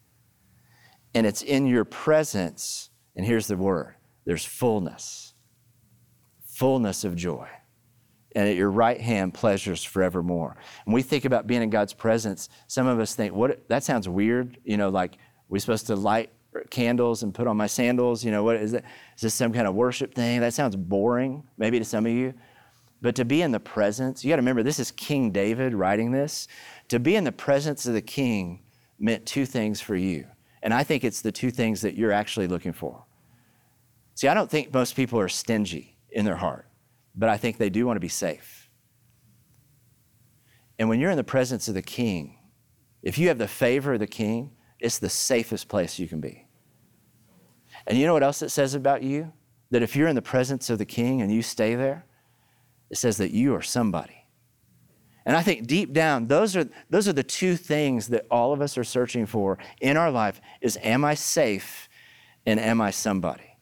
And 1.13 1.27
it's 1.27 1.43
in 1.43 1.67
your 1.67 1.85
presence, 1.85 2.91
and 3.17 3.27
here's 3.27 3.49
the 3.49 3.57
word 3.57 3.97
there's 4.25 4.45
fullness, 4.45 5.35
fullness 6.47 7.05
of 7.05 7.17
joy. 7.17 7.49
And 8.37 8.49
at 8.49 8.55
your 8.55 8.71
right 8.71 9.01
hand, 9.01 9.35
pleasures 9.35 9.83
forevermore. 9.83 10.57
When 10.85 10.95
we 10.95 11.03
think 11.03 11.25
about 11.25 11.49
being 11.49 11.63
in 11.63 11.71
God's 11.71 11.93
presence, 11.93 12.49
some 12.69 12.87
of 12.87 13.01
us 13.01 13.17
think, 13.17 13.35
what 13.35 13.69
that 13.69 13.83
sounds 13.83 14.09
weird, 14.09 14.57
you 14.63 14.77
know, 14.77 14.89
like 14.89 15.19
we're 15.49 15.59
supposed 15.59 15.89
to 15.89 15.97
light 15.97 16.31
candles 16.71 17.25
and 17.25 17.35
put 17.35 17.49
on 17.49 17.57
my 17.57 17.67
sandals, 17.67 18.25
you 18.25 18.31
know, 18.31 18.45
what 18.45 18.55
is 18.55 18.71
that? 18.71 18.85
Is 19.17 19.23
this 19.23 19.35
some 19.35 19.53
kind 19.53 19.67
of 19.67 19.75
worship 19.75 20.15
thing? 20.15 20.41
That 20.41 20.55
sounds 20.55 20.77
boring, 20.77 21.43
maybe 21.59 21.81
to 21.81 21.85
some 21.85 22.07
of 22.07 22.13
you. 22.13 22.35
But 23.03 23.15
to 23.17 23.25
be 23.25 23.43
in 23.43 23.53
the 23.53 23.61
presence, 23.61 24.25
you 24.25 24.29
got 24.29 24.37
to 24.37 24.43
remember 24.43 24.63
this 24.63 24.79
is 24.79 24.91
King 24.91 25.31
David 25.31 25.75
writing 25.75 26.13
this. 26.13 26.49
To 26.89 26.99
be 26.99 27.17
in 27.17 27.25
the 27.25 27.33
presence 27.33 27.87
of 27.87 27.95
the 27.95 28.03
king 28.03 28.61
meant 28.99 29.25
two 29.25 29.47
things 29.47 29.81
for 29.81 29.97
you. 29.97 30.27
And 30.63 30.75
I 30.75 30.85
think 30.85 31.05
it's 31.05 31.23
the 31.23 31.33
two 31.33 31.51
things 31.51 31.81
that 31.81 31.97
you're 31.97 32.13
actually 32.13 32.47
looking 32.47 32.73
for. 32.73 33.05
See, 34.15 34.29
I 34.29 34.35
don't 34.35 34.51
think 34.51 34.75
most 34.75 34.95
people 34.95 35.19
are 35.19 35.29
stingy 35.29 35.97
in 36.11 36.27
their 36.27 36.37
heart, 36.37 36.67
but 37.15 37.31
I 37.31 37.39
think 37.39 37.57
they 37.57 37.71
do 37.71 37.87
want 37.87 37.97
to 37.97 38.01
be 38.01 38.09
safe. 38.09 38.69
And 40.79 40.89
when 40.89 41.01
you're 41.01 41.11
in 41.11 41.17
the 41.17 41.25
presence 41.25 41.69
of 41.69 41.75
the 41.75 41.83
king, 41.83 42.39
if 43.03 43.17
you 43.17 43.29
have 43.29 43.39
the 43.39 43.49
favor 43.49 43.95
of 43.95 44.01
the 44.01 44.07
king, 44.07 44.51
it's 44.79 44.99
the 44.99 45.09
safest 45.09 45.69
place 45.69 45.99
you 45.99 46.07
can 46.07 46.21
be. 46.21 46.47
And 47.87 47.97
you 47.97 48.07
know 48.07 48.13
what 48.13 48.23
else 48.23 48.43
it 48.43 48.51
says 48.51 48.75
about 48.75 49.03
you? 49.03 49.33
That 49.71 49.83
if 49.83 49.97
you're 49.97 50.09
in 50.09 50.17
the 50.17 50.23
presence 50.23 50.69
of 50.69 50.79
the 50.79 50.85
king 50.85 51.23
and 51.23 51.33
you 51.33 51.43
stay 51.43 51.75
there, 51.75 52.05
it 52.91 52.99
says 52.99 53.17
that 53.19 53.31
you 53.31 53.55
are 53.55 53.63
somebody. 53.63 54.27
And 55.25 55.37
I 55.37 55.43
think 55.43 55.67
deep 55.67 55.93
down, 55.93 56.27
those 56.27 56.57
are, 56.57 56.69
those 56.89 57.07
are 57.07 57.13
the 57.13 57.23
two 57.23 57.57
things 57.57 58.09
that 58.09 58.27
all 58.31 58.53
of 58.53 58.61
us 58.61 58.77
are 58.77 58.85
searching 58.85 59.27
for 59.27 59.59
in 59.81 59.97
our 59.97 60.11
life 60.11 60.41
is 60.61 60.79
am 60.83 61.05
I 61.05 61.15
safe 61.15 61.89
and 62.47 62.59
am 62.59 62.81
I 62.81 62.91
somebody? 62.91 63.59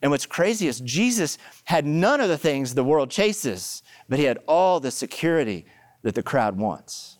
And 0.00 0.10
what's 0.10 0.26
crazy 0.26 0.66
is 0.66 0.80
Jesus 0.80 1.38
had 1.64 1.86
none 1.86 2.20
of 2.20 2.28
the 2.28 2.38
things 2.38 2.74
the 2.74 2.84
world 2.84 3.10
chases, 3.10 3.82
but 4.08 4.18
he 4.18 4.24
had 4.24 4.38
all 4.48 4.80
the 4.80 4.90
security 4.90 5.66
that 6.02 6.14
the 6.14 6.22
crowd 6.22 6.58
wants 6.58 7.18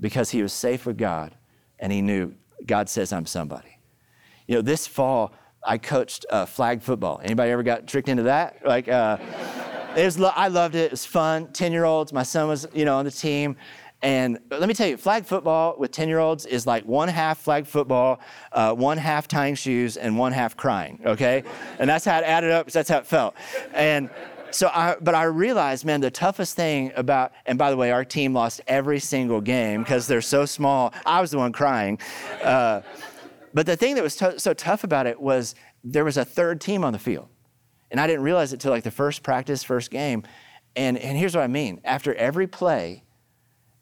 because 0.00 0.30
he 0.30 0.42
was 0.42 0.52
safe 0.52 0.86
with 0.86 0.96
God 0.96 1.34
and 1.78 1.92
he 1.92 2.02
knew 2.02 2.34
God 2.64 2.88
says 2.88 3.12
I'm 3.12 3.26
somebody. 3.26 3.78
You 4.46 4.56
know, 4.56 4.62
this 4.62 4.86
fall 4.86 5.32
I 5.64 5.78
coached 5.78 6.24
uh, 6.30 6.46
flag 6.46 6.82
football. 6.82 7.20
Anybody 7.22 7.50
ever 7.50 7.62
got 7.64 7.86
tricked 7.88 8.08
into 8.08 8.24
that? 8.24 8.64
Like, 8.64 8.88
uh, 8.88 9.18
it 9.96 10.04
was, 10.04 10.20
I 10.20 10.48
loved 10.48 10.74
it. 10.74 10.86
It 10.86 10.90
was 10.90 11.06
fun. 11.06 11.52
10 11.52 11.72
year 11.72 11.84
olds, 11.84 12.12
my 12.12 12.22
son 12.22 12.48
was, 12.48 12.66
you 12.74 12.84
know, 12.84 12.96
on 12.98 13.04
the 13.04 13.10
team. 13.10 13.56
And 14.02 14.38
let 14.50 14.68
me 14.68 14.74
tell 14.74 14.86
you, 14.86 14.96
flag 14.96 15.24
football 15.24 15.74
with 15.78 15.90
10 15.90 16.08
year 16.08 16.18
olds 16.18 16.44
is 16.44 16.66
like 16.66 16.84
one 16.84 17.08
half 17.08 17.38
flag 17.38 17.66
football, 17.66 18.20
uh, 18.52 18.74
one 18.74 18.98
half 18.98 19.26
tying 19.26 19.54
shoes, 19.54 19.96
and 19.96 20.18
one 20.18 20.32
half 20.32 20.56
crying, 20.56 21.00
okay? 21.04 21.42
And 21.78 21.88
that's 21.88 22.04
how 22.04 22.18
it 22.18 22.24
added 22.24 22.50
up, 22.50 22.70
that's 22.70 22.90
how 22.90 22.98
it 22.98 23.06
felt. 23.06 23.34
And 23.72 24.10
so 24.50 24.68
I, 24.68 24.96
but 25.00 25.14
I 25.14 25.24
realized, 25.24 25.84
man, 25.84 26.00
the 26.00 26.10
toughest 26.10 26.56
thing 26.56 26.92
about, 26.94 27.32
and 27.46 27.58
by 27.58 27.70
the 27.70 27.76
way, 27.76 27.90
our 27.90 28.04
team 28.04 28.34
lost 28.34 28.60
every 28.66 29.00
single 29.00 29.40
game 29.40 29.82
because 29.82 30.06
they're 30.06 30.20
so 30.20 30.44
small. 30.44 30.92
I 31.04 31.20
was 31.20 31.30
the 31.30 31.38
one 31.38 31.52
crying. 31.52 31.98
Uh, 32.42 32.82
but 33.54 33.66
the 33.66 33.76
thing 33.76 33.94
that 33.94 34.04
was 34.04 34.16
t- 34.16 34.38
so 34.38 34.52
tough 34.52 34.84
about 34.84 35.06
it 35.06 35.20
was 35.20 35.54
there 35.82 36.04
was 36.04 36.16
a 36.16 36.24
third 36.24 36.60
team 36.60 36.84
on 36.84 36.92
the 36.92 36.98
field. 36.98 37.28
And 37.90 38.00
I 38.00 38.06
didn't 38.06 38.22
realize 38.22 38.52
it 38.52 38.60
till 38.60 38.72
like 38.72 38.84
the 38.84 38.90
first 38.90 39.22
practice, 39.22 39.62
first 39.62 39.90
game. 39.90 40.24
And, 40.74 40.98
and 40.98 41.16
here's 41.16 41.34
what 41.34 41.42
I 41.42 41.46
mean. 41.46 41.80
After 41.84 42.14
every 42.14 42.46
play, 42.46 43.04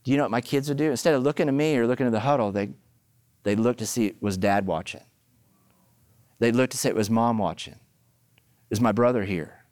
do 0.05 0.11
you 0.11 0.17
know 0.17 0.25
what 0.25 0.31
my 0.31 0.41
kids 0.41 0.69
would 0.69 0.79
do? 0.79 0.91
Instead 0.91 1.15
of 1.15 1.23
looking 1.23 1.49
at 1.49 1.55
me 1.55 1.77
or 1.77 1.87
looking 1.87 2.07
at 2.07 2.13
the 2.13 2.21
huddle, 2.21 2.53
they, 2.53 2.71
they'd 3.43 3.59
look 3.59 3.79
to 3.79 3.87
see, 3.87 4.15
was 4.21 4.37
dad 4.37 4.67
watching? 4.67 5.01
They'd 6.39 6.55
look 6.55 6.71
to 6.71 6.77
say, 6.77 6.93
was 6.93 7.11
mom 7.11 7.39
watching? 7.39 7.77
Is 8.71 8.81
my 8.81 8.93
brother 8.93 9.25
here? 9.25 9.65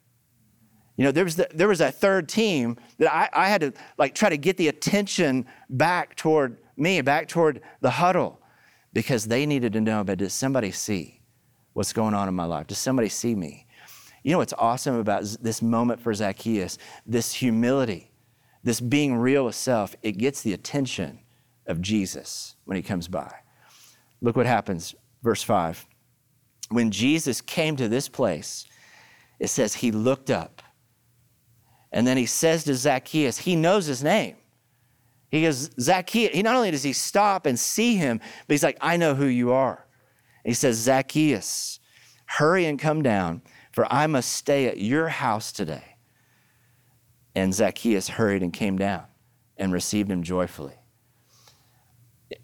You 0.97 1.05
know, 1.05 1.11
there 1.11 1.23
was, 1.23 1.35
the, 1.35 1.47
there 1.53 1.67
was 1.67 1.81
a 1.81 1.91
third 1.91 2.29
team 2.29 2.77
that 2.97 3.13
I, 3.13 3.29
I 3.33 3.49
had 3.49 3.61
to 3.61 3.73
like 3.97 4.15
try 4.15 4.29
to 4.29 4.37
get 4.37 4.57
the 4.57 4.67
attention 4.67 5.45
back 5.69 6.15
toward 6.15 6.57
me, 6.77 7.01
back 7.01 7.27
toward 7.27 7.61
the 7.81 7.89
huddle, 7.89 8.39
because 8.91 9.25
they 9.25 9.45
needed 9.45 9.73
to 9.73 9.81
know, 9.81 10.03
but 10.03 10.19
does 10.19 10.33
somebody 10.33 10.71
see 10.71 11.21
what's 11.73 11.93
going 11.93 12.13
on 12.13 12.27
in 12.27 12.35
my 12.35 12.45
life? 12.45 12.67
Does 12.67 12.77
somebody 12.77 13.09
see 13.09 13.33
me? 13.33 13.65
You 14.23 14.31
know 14.31 14.37
what's 14.37 14.53
awesome 14.57 14.95
about 14.95 15.23
this 15.41 15.61
moment 15.61 15.99
for 15.99 16.13
Zacchaeus? 16.13 16.77
This 17.05 17.33
humility, 17.33 18.11
this 18.63 18.79
being 18.79 19.15
real 19.15 19.45
with 19.45 19.55
self, 19.55 19.95
it 20.01 20.13
gets 20.13 20.41
the 20.41 20.53
attention 20.53 21.19
of 21.67 21.81
Jesus 21.81 22.55
when 22.63 22.77
he 22.77 22.81
comes 22.81 23.09
by. 23.09 23.31
Look 24.21 24.37
what 24.37 24.45
happens, 24.45 24.95
verse 25.21 25.43
5. 25.43 25.85
When 26.69 26.89
Jesus 26.89 27.41
came 27.41 27.75
to 27.75 27.89
this 27.89 28.07
place, 28.07 28.65
it 29.39 29.49
says 29.49 29.75
he 29.75 29.91
looked 29.91 30.29
up. 30.29 30.61
And 31.91 32.07
then 32.07 32.15
he 32.15 32.25
says 32.25 32.63
to 32.63 32.73
Zacchaeus, 32.73 33.37
he 33.37 33.55
knows 33.55 33.85
his 33.85 34.03
name. 34.03 34.37
He 35.29 35.41
goes, 35.41 35.69
Zacchaeus, 35.79 36.33
he 36.33 36.41
not 36.41 36.55
only 36.55 36.71
does 36.71 36.83
he 36.83 36.93
stop 36.93 37.45
and 37.45 37.59
see 37.59 37.97
him, 37.97 38.19
but 38.19 38.53
he's 38.53 38.63
like, 38.63 38.77
I 38.79 38.97
know 38.97 39.15
who 39.15 39.25
you 39.25 39.51
are. 39.51 39.85
And 40.43 40.51
he 40.51 40.53
says, 40.53 40.77
Zacchaeus, 40.77 41.79
hurry 42.25 42.65
and 42.65 42.79
come 42.79 43.01
down 43.01 43.41
for 43.73 43.91
I 43.91 44.07
must 44.07 44.31
stay 44.31 44.67
at 44.67 44.77
your 44.77 45.09
house 45.09 45.51
today. 45.51 45.97
And 47.35 47.53
Zacchaeus 47.53 48.07
hurried 48.07 48.43
and 48.43 48.53
came 48.53 48.77
down 48.77 49.05
and 49.57 49.73
received 49.73 50.09
him 50.09 50.23
joyfully. 50.23 50.75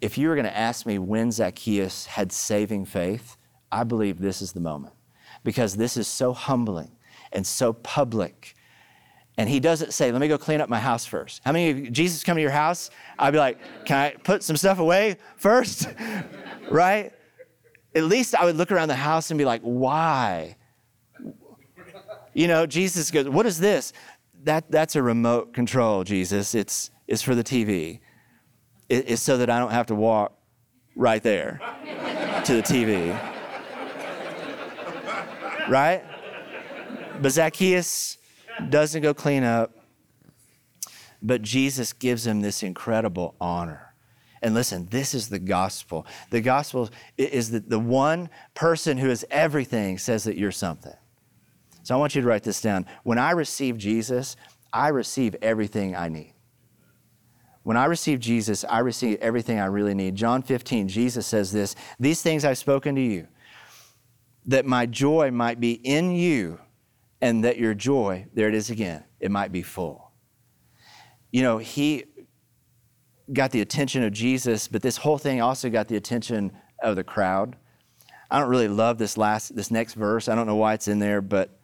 If 0.02 0.18
you 0.18 0.28
were 0.28 0.36
going 0.36 0.46
to 0.46 0.58
ask 0.58 0.86
me 0.86 0.98
when 0.98 1.32
Zacchaeus 1.32 2.08
had 2.08 2.32
saving 2.32 2.86
faith, 2.86 3.38
I 3.72 3.84
believe 3.84 4.20
this 4.20 4.42
is 4.42 4.52
the 4.52 4.60
moment 4.60 4.96
because 5.44 5.76
this 5.76 5.96
is 5.96 6.08
so 6.08 6.34
humbling 6.34 6.92
and 7.32 7.46
so 7.46 7.74
public. 7.74 8.56
And 9.38 9.48
he 9.48 9.60
doesn't 9.60 9.94
say, 9.94 10.12
Let 10.12 10.22
me 10.22 10.28
go 10.28 10.38
clean 10.38 10.62
up 10.62 10.70
my 10.70 10.80
house 10.80 11.06
first. 11.06 11.42
How 11.46 11.52
many 11.52 11.70
of 11.70 11.80
you, 11.80 11.90
Jesus 11.92 12.24
come 12.24 12.36
to 12.36 12.42
your 12.42 12.52
house? 12.52 12.90
I'd 13.18 13.32
be 13.32 13.38
like, 13.38 13.60
Can 13.86 13.98
I 13.98 14.12
put 14.12 14.44
some 14.44 14.58
stuff 14.58 14.80
away 14.80 15.18
first? 15.38 15.88
right? 16.72 17.14
At 17.96 18.04
least 18.04 18.36
I 18.36 18.46
would 18.46 18.58
look 18.58 18.72
around 18.72 18.90
the 18.90 18.96
house 18.96 19.32
and 19.32 19.38
be 19.38 19.46
like, 19.46 19.62
Why? 19.62 20.58
You 22.40 22.48
know, 22.48 22.66
Jesus 22.66 23.12
goes, 23.12 23.28
What 23.28 23.46
is 23.46 23.60
this? 23.60 23.92
That, 24.46 24.72
that's 24.72 24.96
a 24.96 25.04
remote 25.04 25.54
control, 25.54 26.06
Jesus. 26.06 26.56
It's, 26.56 26.90
it's 27.06 27.22
for 27.22 27.36
the 27.36 27.44
TV. 27.44 28.00
It, 28.88 29.10
it's 29.10 29.22
so 29.22 29.36
that 29.40 29.50
I 29.50 29.60
don't 29.60 29.72
have 29.72 29.88
to 29.88 29.96
walk 29.96 30.40
right 30.96 31.22
there 31.22 31.60
to 32.46 32.54
the 32.54 32.62
TV. 32.62 33.12
Right? 35.68 36.02
But 37.22 37.34
Zacchaeus 37.34 38.18
doesn't 38.70 39.02
go 39.02 39.14
clean 39.14 39.44
up, 39.44 39.76
but 41.22 41.42
Jesus 41.42 41.92
gives 41.92 42.26
him 42.26 42.40
this 42.40 42.64
incredible 42.64 43.36
honor. 43.42 43.94
And 44.42 44.54
listen, 44.54 44.88
this 44.90 45.14
is 45.14 45.28
the 45.28 45.40
gospel. 45.40 46.08
The 46.30 46.40
gospel 46.40 46.90
is 47.18 47.52
that 47.52 47.70
the 47.70 47.80
one 47.80 48.30
person 48.54 48.98
who 48.98 49.10
is 49.10 49.26
everything 49.30 49.98
says 49.98 50.24
that 50.24 50.38
you're 50.38 50.54
something. 50.54 50.96
So 51.90 51.96
I 51.96 51.98
want 51.98 52.14
you 52.14 52.22
to 52.22 52.28
write 52.28 52.44
this 52.44 52.62
down. 52.62 52.86
When 53.02 53.18
I 53.18 53.32
receive 53.32 53.76
Jesus, 53.76 54.36
I 54.72 54.90
receive 54.90 55.36
everything 55.42 55.96
I 55.96 56.08
need. 56.08 56.36
When 57.64 57.78
I 57.78 57.86
receive 57.86 58.20
Jesus, 58.20 58.64
I 58.64 58.78
receive 58.78 59.18
everything 59.22 59.60
I 59.60 59.66
really 59.66 59.96
need. 59.96 60.14
John 60.14 60.44
15, 60.44 60.88
Jesus 60.88 61.26
says 61.26 61.52
this 61.52 61.76
These 62.00 62.22
things 62.22 62.46
I've 62.46 62.60
spoken 62.60 62.94
to 62.94 63.02
you, 63.02 63.28
that 64.46 64.68
my 64.68 64.86
joy 64.86 65.32
might 65.32 65.60
be 65.60 65.72
in 65.72 66.12
you 66.12 66.60
and 67.22 67.44
that 67.44 67.58
your 67.58 67.74
joy, 67.74 68.28
there 68.36 68.48
it 68.48 68.54
is 68.54 68.70
again, 68.70 69.04
it 69.20 69.32
might 69.32 69.52
be 69.52 69.64
full. 69.64 70.12
You 71.32 71.42
know, 71.42 71.58
he 71.58 72.04
got 73.34 73.50
the 73.50 73.62
attention 73.62 74.04
of 74.04 74.14
Jesus, 74.14 74.68
but 74.68 74.84
this 74.84 74.98
whole 74.98 75.18
thing 75.18 75.42
also 75.42 75.72
got 75.72 75.88
the 75.88 75.96
attention 75.96 76.52
of 76.84 76.96
the 76.96 77.04
crowd. 77.04 77.56
I 78.30 78.40
don't 78.40 78.50
really 78.50 78.68
love 78.68 79.00
this 79.00 79.18
last 79.18 79.56
this 79.56 79.72
next 79.72 79.96
verse. 79.96 80.30
I 80.30 80.36
don't 80.36 80.46
know 80.46 80.56
why 80.56 80.76
it's 80.76 80.88
in 80.88 81.00
there, 81.00 81.20
but 81.20 81.59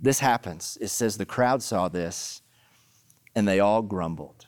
this 0.00 0.20
happens. 0.20 0.78
It 0.80 0.88
says 0.88 1.16
the 1.16 1.26
crowd 1.26 1.62
saw 1.62 1.88
this 1.88 2.42
and 3.34 3.46
they 3.46 3.60
all 3.60 3.82
grumbled. 3.82 4.46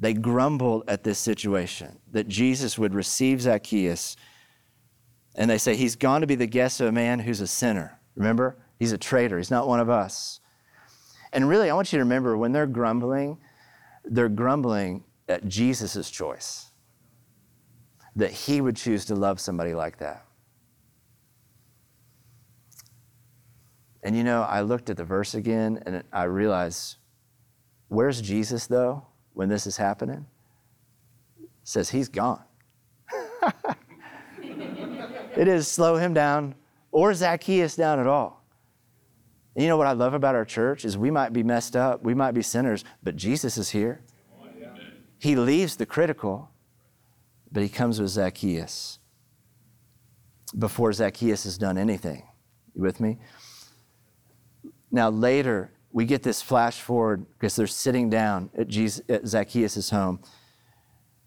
They 0.00 0.14
grumbled 0.14 0.84
at 0.88 1.02
this 1.02 1.18
situation 1.18 1.98
that 2.12 2.28
Jesus 2.28 2.78
would 2.78 2.94
receive 2.94 3.42
Zacchaeus 3.42 4.16
and 5.34 5.48
they 5.48 5.58
say 5.58 5.76
he's 5.76 5.96
gone 5.96 6.20
to 6.20 6.26
be 6.26 6.34
the 6.34 6.46
guest 6.46 6.80
of 6.80 6.88
a 6.88 6.92
man 6.92 7.20
who's 7.20 7.40
a 7.40 7.46
sinner. 7.46 8.00
Remember? 8.16 8.58
He's 8.78 8.92
a 8.92 8.98
traitor. 8.98 9.38
He's 9.38 9.50
not 9.50 9.68
one 9.68 9.80
of 9.80 9.88
us. 9.88 10.40
And 11.32 11.48
really, 11.48 11.70
I 11.70 11.74
want 11.74 11.92
you 11.92 11.98
to 11.98 12.04
remember 12.04 12.36
when 12.36 12.52
they're 12.52 12.66
grumbling, 12.66 13.38
they're 14.04 14.28
grumbling 14.28 15.04
at 15.28 15.46
Jesus' 15.46 16.10
choice 16.10 16.70
that 18.16 18.32
he 18.32 18.60
would 18.60 18.76
choose 18.76 19.04
to 19.06 19.14
love 19.14 19.38
somebody 19.38 19.74
like 19.74 19.98
that. 19.98 20.24
And 24.08 24.16
you 24.16 24.24
know, 24.24 24.40
I 24.40 24.62
looked 24.62 24.88
at 24.88 24.96
the 24.96 25.04
verse 25.04 25.34
again 25.34 25.82
and 25.84 26.02
I 26.10 26.22
realized 26.22 26.96
where's 27.88 28.22
Jesus 28.22 28.66
though 28.66 29.04
when 29.34 29.50
this 29.50 29.66
is 29.66 29.76
happening? 29.76 30.24
It 31.42 31.50
says 31.62 31.90
he's 31.90 32.08
gone. 32.08 32.42
it 35.36 35.46
is 35.46 35.68
slow 35.68 35.96
him 35.96 36.14
down 36.14 36.54
or 36.90 37.12
Zacchaeus 37.12 37.76
down 37.76 38.00
at 38.00 38.06
all. 38.06 38.42
And 39.54 39.62
you 39.62 39.68
know 39.68 39.76
what 39.76 39.86
I 39.86 39.92
love 39.92 40.14
about 40.14 40.34
our 40.34 40.46
church 40.46 40.86
is 40.86 40.96
we 40.96 41.10
might 41.10 41.34
be 41.34 41.42
messed 41.42 41.76
up, 41.76 42.02
we 42.02 42.14
might 42.14 42.32
be 42.32 42.40
sinners, 42.40 42.86
but 43.02 43.14
Jesus 43.14 43.58
is 43.58 43.68
here. 43.68 44.00
He 45.18 45.36
leaves 45.36 45.76
the 45.76 45.84
critical, 45.84 46.48
but 47.52 47.62
he 47.62 47.68
comes 47.68 48.00
with 48.00 48.08
Zacchaeus 48.08 49.00
before 50.58 50.94
Zacchaeus 50.94 51.44
has 51.44 51.58
done 51.58 51.76
anything. 51.76 52.22
You 52.74 52.80
with 52.80 53.00
me? 53.00 53.18
Now, 54.90 55.10
later, 55.10 55.70
we 55.92 56.04
get 56.04 56.22
this 56.22 56.42
flash 56.42 56.80
forward 56.80 57.26
because 57.34 57.56
they're 57.56 57.66
sitting 57.66 58.10
down 58.10 58.50
at, 58.56 58.68
Jesus, 58.68 59.02
at 59.08 59.26
Zacchaeus' 59.26 59.90
home. 59.90 60.20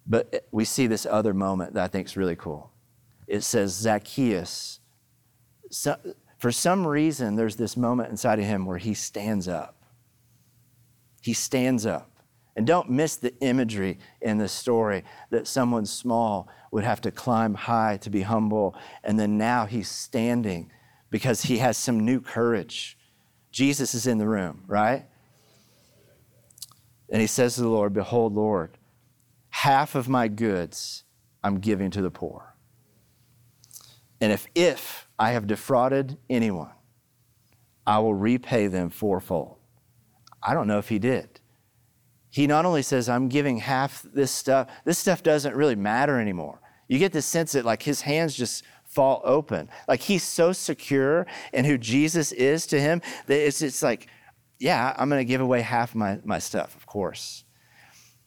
But 0.06 0.47
we 0.52 0.65
see 0.65 0.88
this 0.88 1.06
other 1.06 1.34
moment 1.34 1.74
that 1.74 1.84
I 1.84 1.88
think 1.88 2.08
is 2.08 2.17
really 2.17 2.36
cool. 2.36 2.71
It 3.28 3.41
says, 3.41 3.74
Zacchaeus, 3.74 4.80
so, 5.69 5.97
for 6.38 6.52
some 6.52 6.86
reason, 6.86 7.36
there's 7.36 7.56
this 7.56 7.78
moment 7.78 8.10
inside 8.10 8.39
of 8.39 8.45
him 8.45 8.65
where 8.65 8.78
he 8.78 8.93
stands 8.93 9.47
up. 9.47 9.84
He 11.21 11.34
stands 11.34 11.86
up. 11.86 12.10
And 12.56 12.67
don't 12.67 12.89
miss 12.89 13.15
the 13.15 13.34
imagery 13.39 14.00
in 14.21 14.38
the 14.38 14.50
story 14.50 15.04
that 15.30 15.47
someone 15.47 15.86
small 15.86 16.50
would 16.71 16.84
have 16.84 17.00
to 17.02 17.12
climb 17.12 17.54
high 17.54 17.97
to 17.97 18.10
be 18.10 18.24
humble, 18.24 18.76
and 19.04 19.19
then 19.19 19.38
now 19.38 19.65
he's 19.65 19.89
standing 19.89 20.71
because 21.10 21.43
he 21.43 21.60
has 21.60 21.78
some 21.78 22.00
new 22.00 22.19
courage. 22.19 22.97
Jesus 23.52 23.94
is 23.94 24.08
in 24.08 24.18
the 24.18 24.28
room, 24.28 24.64
right? 24.68 25.06
And 27.10 27.22
he 27.22 27.28
says 27.28 27.56
to 27.56 27.62
the 27.62 27.70
Lord, 27.70 27.94
Behold, 27.94 28.34
Lord, 28.34 28.78
half 29.50 29.96
of 29.96 30.08
my 30.08 30.28
goods 30.28 31.04
I'm 31.44 31.60
giving 31.60 31.92
to 31.92 32.02
the 32.02 32.12
poor. 32.12 32.56
And 34.22 34.32
if, 34.32 34.48
if 34.54 35.08
I 35.18 35.32
have 35.32 35.48
defrauded 35.48 36.18
anyone, 36.30 36.72
I 37.86 38.00
will 38.00 38.14
repay 38.14 38.68
them 38.68 38.90
fourfold. 38.90 39.58
I 40.42 40.54
don't 40.54 40.68
know 40.68 40.78
if 40.78 40.90
he 40.90 41.00
did 41.00 41.42
he 42.32 42.48
not 42.48 42.66
only 42.66 42.82
says, 42.82 43.10
I'm 43.10 43.28
giving 43.28 43.58
half 43.58 44.04
this 44.14 44.32
stuff, 44.32 44.70
this 44.86 44.98
stuff 44.98 45.22
doesn't 45.22 45.54
really 45.54 45.76
matter 45.76 46.20
anymore. 46.20 46.62
You 46.88 46.98
get 46.98 47.12
the 47.12 47.22
sense 47.22 47.52
that 47.52 47.66
like 47.66 47.84
his 47.84 48.02
hands 48.02 48.36
just 48.36 48.64
fall 48.91 49.21
open. 49.23 49.69
Like 49.88 50.01
he's 50.01 50.23
so 50.23 50.51
secure 50.51 51.25
in 51.54 51.65
who 51.65 51.77
Jesus 51.77 52.32
is 52.34 52.67
to 52.67 52.80
him 52.80 53.01
that 53.27 53.45
it's, 53.47 53.62
it's 53.62 53.82
like, 53.82 54.08
yeah, 54.60 54.93
I'm 54.97 55.10
going 55.10 55.21
to 55.21 55.25
give 55.25 55.41
away 55.41 55.62
half 55.62 55.95
my, 55.95 56.19
my 56.23 56.39
stuff, 56.39 56.75
of 56.75 56.86
course. 56.86 57.45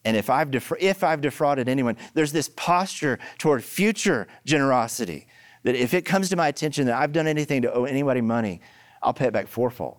And 0.03 0.17
if 0.17 0.29
I've, 0.29 0.49
defra- 0.49 0.81
if 0.81 1.03
I've 1.03 1.21
defrauded 1.21 1.69
anyone, 1.69 1.97
there's 2.13 2.31
this 2.31 2.49
posture 2.55 3.19
toward 3.37 3.63
future 3.63 4.27
generosity 4.45 5.27
that 5.63 5.75
if 5.75 5.93
it 5.93 6.03
comes 6.03 6.29
to 6.29 6.35
my 6.35 6.47
attention 6.47 6.87
that 6.87 6.99
I've 6.99 7.11
done 7.11 7.27
anything 7.27 7.61
to 7.63 7.73
owe 7.73 7.85
anybody 7.85 8.21
money, 8.21 8.61
I'll 9.01 9.13
pay 9.13 9.27
it 9.27 9.33
back 9.33 9.47
fourfold. 9.47 9.97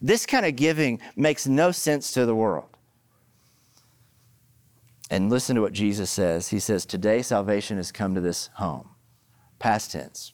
This 0.00 0.26
kind 0.26 0.46
of 0.46 0.56
giving 0.56 1.00
makes 1.16 1.46
no 1.46 1.72
sense 1.72 2.12
to 2.12 2.24
the 2.24 2.34
world. 2.34 2.68
And 5.10 5.30
listen 5.30 5.56
to 5.56 5.62
what 5.62 5.72
Jesus 5.72 6.10
says. 6.10 6.48
He 6.48 6.60
says, 6.60 6.84
Today 6.84 7.22
salvation 7.22 7.78
has 7.78 7.90
come 7.90 8.14
to 8.14 8.20
this 8.20 8.50
home. 8.54 8.90
Past 9.58 9.92
tense. 9.92 10.32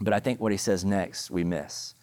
But 0.00 0.12
I 0.12 0.20
think 0.20 0.40
what 0.40 0.52
he 0.52 0.58
says 0.58 0.84
next, 0.84 1.30
we 1.30 1.44
miss. 1.44 1.94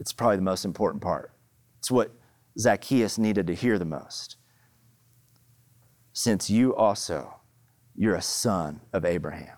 It's 0.00 0.12
probably 0.12 0.36
the 0.36 0.42
most 0.42 0.64
important 0.64 1.02
part. 1.02 1.32
It's 1.78 1.90
what 1.90 2.12
Zacchaeus 2.58 3.18
needed 3.18 3.46
to 3.46 3.54
hear 3.54 3.78
the 3.78 3.84
most. 3.84 4.36
Since 6.12 6.50
you 6.50 6.74
also, 6.74 7.36
you're 7.94 8.16
a 8.16 8.22
son 8.22 8.80
of 8.92 9.04
Abraham. 9.04 9.56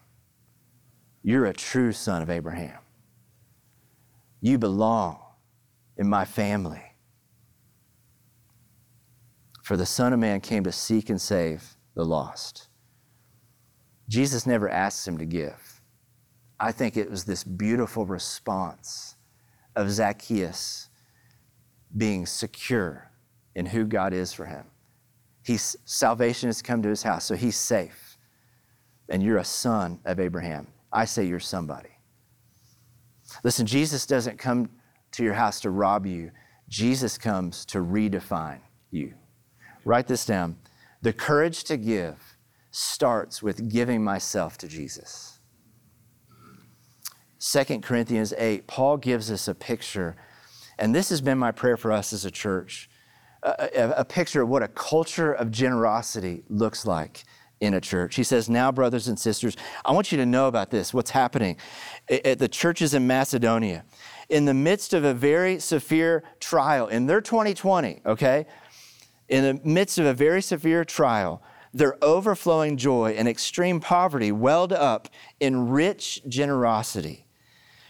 You're 1.23 1.47
a 1.47 1.53
true 1.53 1.93
son 1.93 2.23
of 2.23 2.31
Abraham. 2.31 2.79
You 4.41 4.59
belong 4.59 5.19
in 5.97 6.09
my 6.09 6.25
family. 6.25 6.83
For 9.63 9.79
the 9.79 9.87
Son 9.87 10.13
of 10.13 10.19
Man 10.19 10.43
came 10.43 10.65
to 10.65 10.73
seek 10.73 11.09
and 11.09 11.19
save 11.19 11.79
the 11.95 12.05
lost. 12.05 12.69
Jesus 14.09 14.47
never 14.47 14.69
asks 14.69 15.07
him 15.07 15.19
to 15.19 15.25
give. 15.25 15.81
I 16.61 16.73
think 16.73 16.97
it 16.97 17.11
was 17.11 17.25
this 17.25 17.45
beautiful 17.45 18.07
response 18.07 19.17
of 19.77 19.91
Zacchaeus 19.91 20.89
being 21.97 22.27
secure 22.27 23.11
in 23.55 23.67
who 23.67 23.85
God 23.85 24.13
is 24.13 24.33
for 24.33 24.47
him. 24.47 24.65
He's, 25.43 25.77
salvation 25.85 26.49
has 26.49 26.63
come 26.63 26.83
to 26.83 26.89
his 26.89 27.03
house, 27.03 27.25
so 27.25 27.35
he's 27.35 27.57
safe. 27.57 28.17
And 29.09 29.23
you're 29.23 29.39
a 29.39 29.45
son 29.45 30.01
of 30.05 30.19
Abraham. 30.19 30.69
I 30.93 31.05
say 31.05 31.25
you're 31.25 31.41
somebody. 31.41 31.91
Listen, 33.43 33.67
Jesus 33.67 34.07
doesn't 34.07 34.39
come 34.39 34.71
to 35.13 35.25
your 35.25 35.35
house 35.35 35.61
to 35.61 35.71
rob 35.71 36.07
you, 36.07 36.31
Jesus 36.69 37.19
comes 37.19 37.65
to 37.67 37.79
redefine 37.79 38.61
you. 38.91 39.15
Write 39.85 40.07
this 40.07 40.25
down. 40.25 40.57
The 41.03 41.13
courage 41.13 41.65
to 41.65 41.77
give 41.77 42.34
starts 42.75 43.43
with 43.43 43.71
giving 43.71 44.03
myself 44.03 44.59
to 44.59 44.69
Jesus. 44.69 45.39
2 47.41 47.81
Corinthians 47.81 48.33
8, 48.37 48.67
Paul 48.67 48.97
gives 48.97 49.31
us 49.31 49.49
a 49.49 49.55
picture, 49.55 50.17
and 50.79 50.95
this 50.95 51.11
has 51.11 51.21
been 51.21 51.39
my 51.39 51.53
prayer 51.53 51.77
for 51.77 51.93
us 51.93 52.13
as 52.13 52.25
a 52.25 52.31
church 52.31 52.89
a, 53.45 53.95
a, 53.99 54.05
picture 54.05 54.43
of 54.43 54.49
what 54.49 54.63
a 54.63 54.69
culture 54.69 55.33
of 55.33 55.51
generosity 55.51 56.43
looks 56.49 56.87
like 56.87 57.25
in 57.61 57.75
a 57.75 57.81
church. 57.81 58.17
He 58.17 58.25
says, 58.25 58.49
Now, 58.49 58.73
brothers 58.73 59.09
and 59.09 59.19
sisters, 59.19 59.57
I 59.85 59.93
want 59.93 60.11
you 60.11 60.19
to 60.19 60.27
know 60.27 60.49
about 60.49 60.71
this, 60.71 60.95
what's 60.95 61.11
happening 61.11 61.57
at 62.09 62.39
the 62.39 62.49
churches 62.49 62.95
in 62.95 63.07
Macedonia. 63.07 63.85
In 64.31 64.47
the 64.47 64.55
midst 64.55 64.95
of 64.95 65.05
a 65.05 65.13
very 65.13 65.59
severe 65.61 66.25
trial, 66.41 66.89
in 66.89 67.07
their 67.07 67.21
2020, 67.21 68.01
okay, 68.07 68.47
in 69.29 69.45
the 69.45 69.69
midst 69.69 69.99
of 69.99 70.07
a 70.07 70.15
very 70.15 70.41
severe 70.41 70.85
trial, 70.85 71.43
their 71.75 72.03
overflowing 72.03 72.77
joy 72.77 73.15
and 73.19 73.29
extreme 73.29 73.81
poverty 73.81 74.33
welled 74.33 74.73
up 74.73 75.09
in 75.41 75.69
rich 75.69 76.23
generosity. 76.29 77.27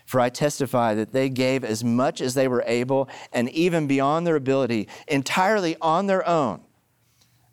For 0.06 0.20
I 0.20 0.30
testify 0.30 0.94
that 0.94 1.12
they 1.12 1.28
gave 1.28 1.64
as 1.64 1.84
much 1.84 2.20
as 2.20 2.34
they 2.34 2.48
were 2.48 2.64
able 2.66 3.08
and 3.32 3.48
even 3.50 3.86
beyond 3.86 4.26
their 4.26 4.36
ability, 4.36 4.88
entirely 5.06 5.76
on 5.80 6.06
their 6.06 6.26
own. 6.28 6.62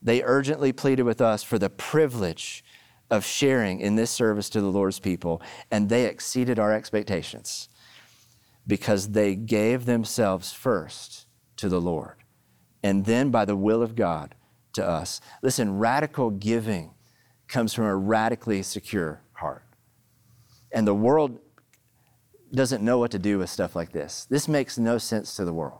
They 0.02 0.24
urgently 0.24 0.72
pleaded 0.72 1.04
with 1.04 1.22
us 1.22 1.44
for 1.44 1.60
the 1.60 1.70
privilege 1.70 2.64
of 3.10 3.26
sharing 3.26 3.82
in 3.82 3.96
this 3.96 4.10
service 4.10 4.50
to 4.50 4.62
the 4.62 4.72
Lord's 4.72 5.00
people, 5.00 5.42
and 5.70 5.90
they 5.90 6.06
exceeded 6.06 6.58
our 6.58 6.74
expectations 6.74 7.70
because 8.66 9.10
they 9.10 9.36
gave 9.36 9.86
themselves 9.86 10.54
first 10.54 11.28
to 11.58 11.70
the 11.70 11.82
Lord 11.82 12.16
and 12.84 13.06
then 13.06 13.30
by 13.30 13.46
the 13.46 13.56
will 13.56 13.82
of 13.82 13.96
God 13.96 14.36
to 14.74 14.88
us. 14.88 15.22
Listen, 15.42 15.78
radical 15.78 16.30
giving 16.30 16.92
comes 17.48 17.74
from 17.74 17.86
a 17.86 17.96
radically 17.96 18.64
secure 18.64 19.22
heart. 19.34 19.64
And 20.72 20.88
the 20.88 20.94
world 20.96 21.40
doesn't 22.54 22.84
know 22.84 22.98
what 22.98 23.12
to 23.12 23.20
do 23.20 23.40
with 23.40 23.50
stuff 23.50 23.76
like 23.76 23.92
this. 23.92 24.26
This 24.30 24.48
makes 24.48 24.78
no 24.78 24.98
sense 24.98 25.36
to 25.36 25.46
the 25.46 25.54
world. 25.54 25.80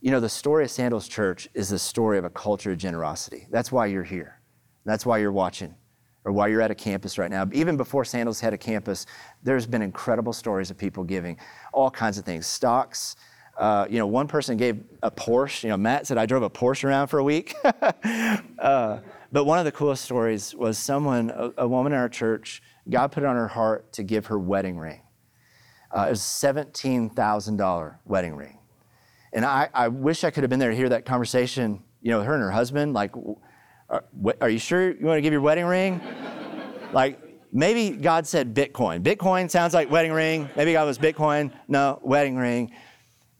You 0.00 0.10
know, 0.10 0.20
the 0.20 0.28
story 0.28 0.64
of 0.64 0.70
Sandals 0.70 1.08
Church 1.08 1.48
is 1.54 1.68
the 1.68 1.78
story 1.78 2.18
of 2.18 2.24
a 2.24 2.30
culture 2.30 2.72
of 2.72 2.78
generosity. 2.78 3.46
That's 3.50 3.70
why 3.70 3.86
you're 3.86 4.02
here. 4.02 4.40
That's 4.84 5.06
why 5.06 5.18
you're 5.18 5.32
watching. 5.32 5.74
or 6.24 6.32
why 6.32 6.48
you're 6.48 6.60
at 6.60 6.70
a 6.70 6.74
campus 6.74 7.18
right 7.18 7.30
now, 7.30 7.48
even 7.52 7.76
before 7.76 8.04
Sandals 8.04 8.40
had 8.40 8.52
a 8.52 8.58
campus, 8.58 9.06
there's 9.42 9.66
been 9.66 9.82
incredible 9.82 10.32
stories 10.32 10.70
of 10.70 10.78
people 10.78 11.02
giving 11.02 11.36
all 11.72 11.90
kinds 11.90 12.18
of 12.18 12.24
things 12.24 12.46
stocks. 12.46 13.16
Uh, 13.56 13.86
you 13.90 13.98
know, 13.98 14.06
one 14.06 14.28
person 14.28 14.56
gave 14.56 14.82
a 15.02 15.10
Porsche. 15.10 15.64
You 15.64 15.70
know, 15.70 15.76
Matt 15.76 16.06
said, 16.06 16.18
I 16.18 16.26
drove 16.26 16.42
a 16.42 16.50
Porsche 16.50 16.84
around 16.84 17.08
for 17.08 17.18
a 17.18 17.24
week. 17.24 17.54
uh, 18.58 18.98
but 19.30 19.44
one 19.44 19.58
of 19.58 19.64
the 19.64 19.72
coolest 19.72 20.04
stories 20.04 20.54
was 20.54 20.78
someone, 20.78 21.30
a, 21.30 21.52
a, 21.58 21.68
woman 21.68 21.92
in 21.92 21.98
our 21.98 22.08
church, 22.08 22.62
God 22.88 23.12
put 23.12 23.22
it 23.22 23.26
on 23.26 23.36
her 23.36 23.48
heart 23.48 23.92
to 23.94 24.02
give 24.02 24.26
her 24.26 24.38
wedding 24.38 24.78
ring. 24.78 25.02
Uh, 25.90 26.06
it 26.06 26.10
was 26.10 26.20
$17,000 26.20 27.96
wedding 28.06 28.34
ring. 28.36 28.58
And 29.32 29.44
I, 29.44 29.68
I 29.72 29.88
wish 29.88 30.24
I 30.24 30.30
could 30.30 30.42
have 30.42 30.50
been 30.50 30.58
there 30.58 30.70
to 30.70 30.76
hear 30.76 30.90
that 30.90 31.04
conversation, 31.04 31.82
you 32.00 32.10
know, 32.10 32.22
her 32.22 32.34
and 32.34 32.42
her 32.42 32.50
husband, 32.50 32.94
like, 32.94 33.12
are, 33.88 34.04
are 34.40 34.48
you 34.48 34.58
sure 34.58 34.90
you 34.90 35.06
want 35.06 35.18
to 35.18 35.22
give 35.22 35.32
your 35.32 35.42
wedding 35.42 35.66
ring? 35.66 36.00
like, 36.92 37.18
maybe 37.52 37.90
God 37.96 38.26
said 38.26 38.54
Bitcoin. 38.54 39.02
Bitcoin 39.02 39.50
sounds 39.50 39.74
like 39.74 39.90
wedding 39.90 40.12
ring. 40.12 40.48
Maybe 40.56 40.72
God 40.72 40.86
was 40.86 40.98
Bitcoin. 40.98 41.52
No, 41.68 42.00
wedding 42.02 42.36
ring. 42.36 42.72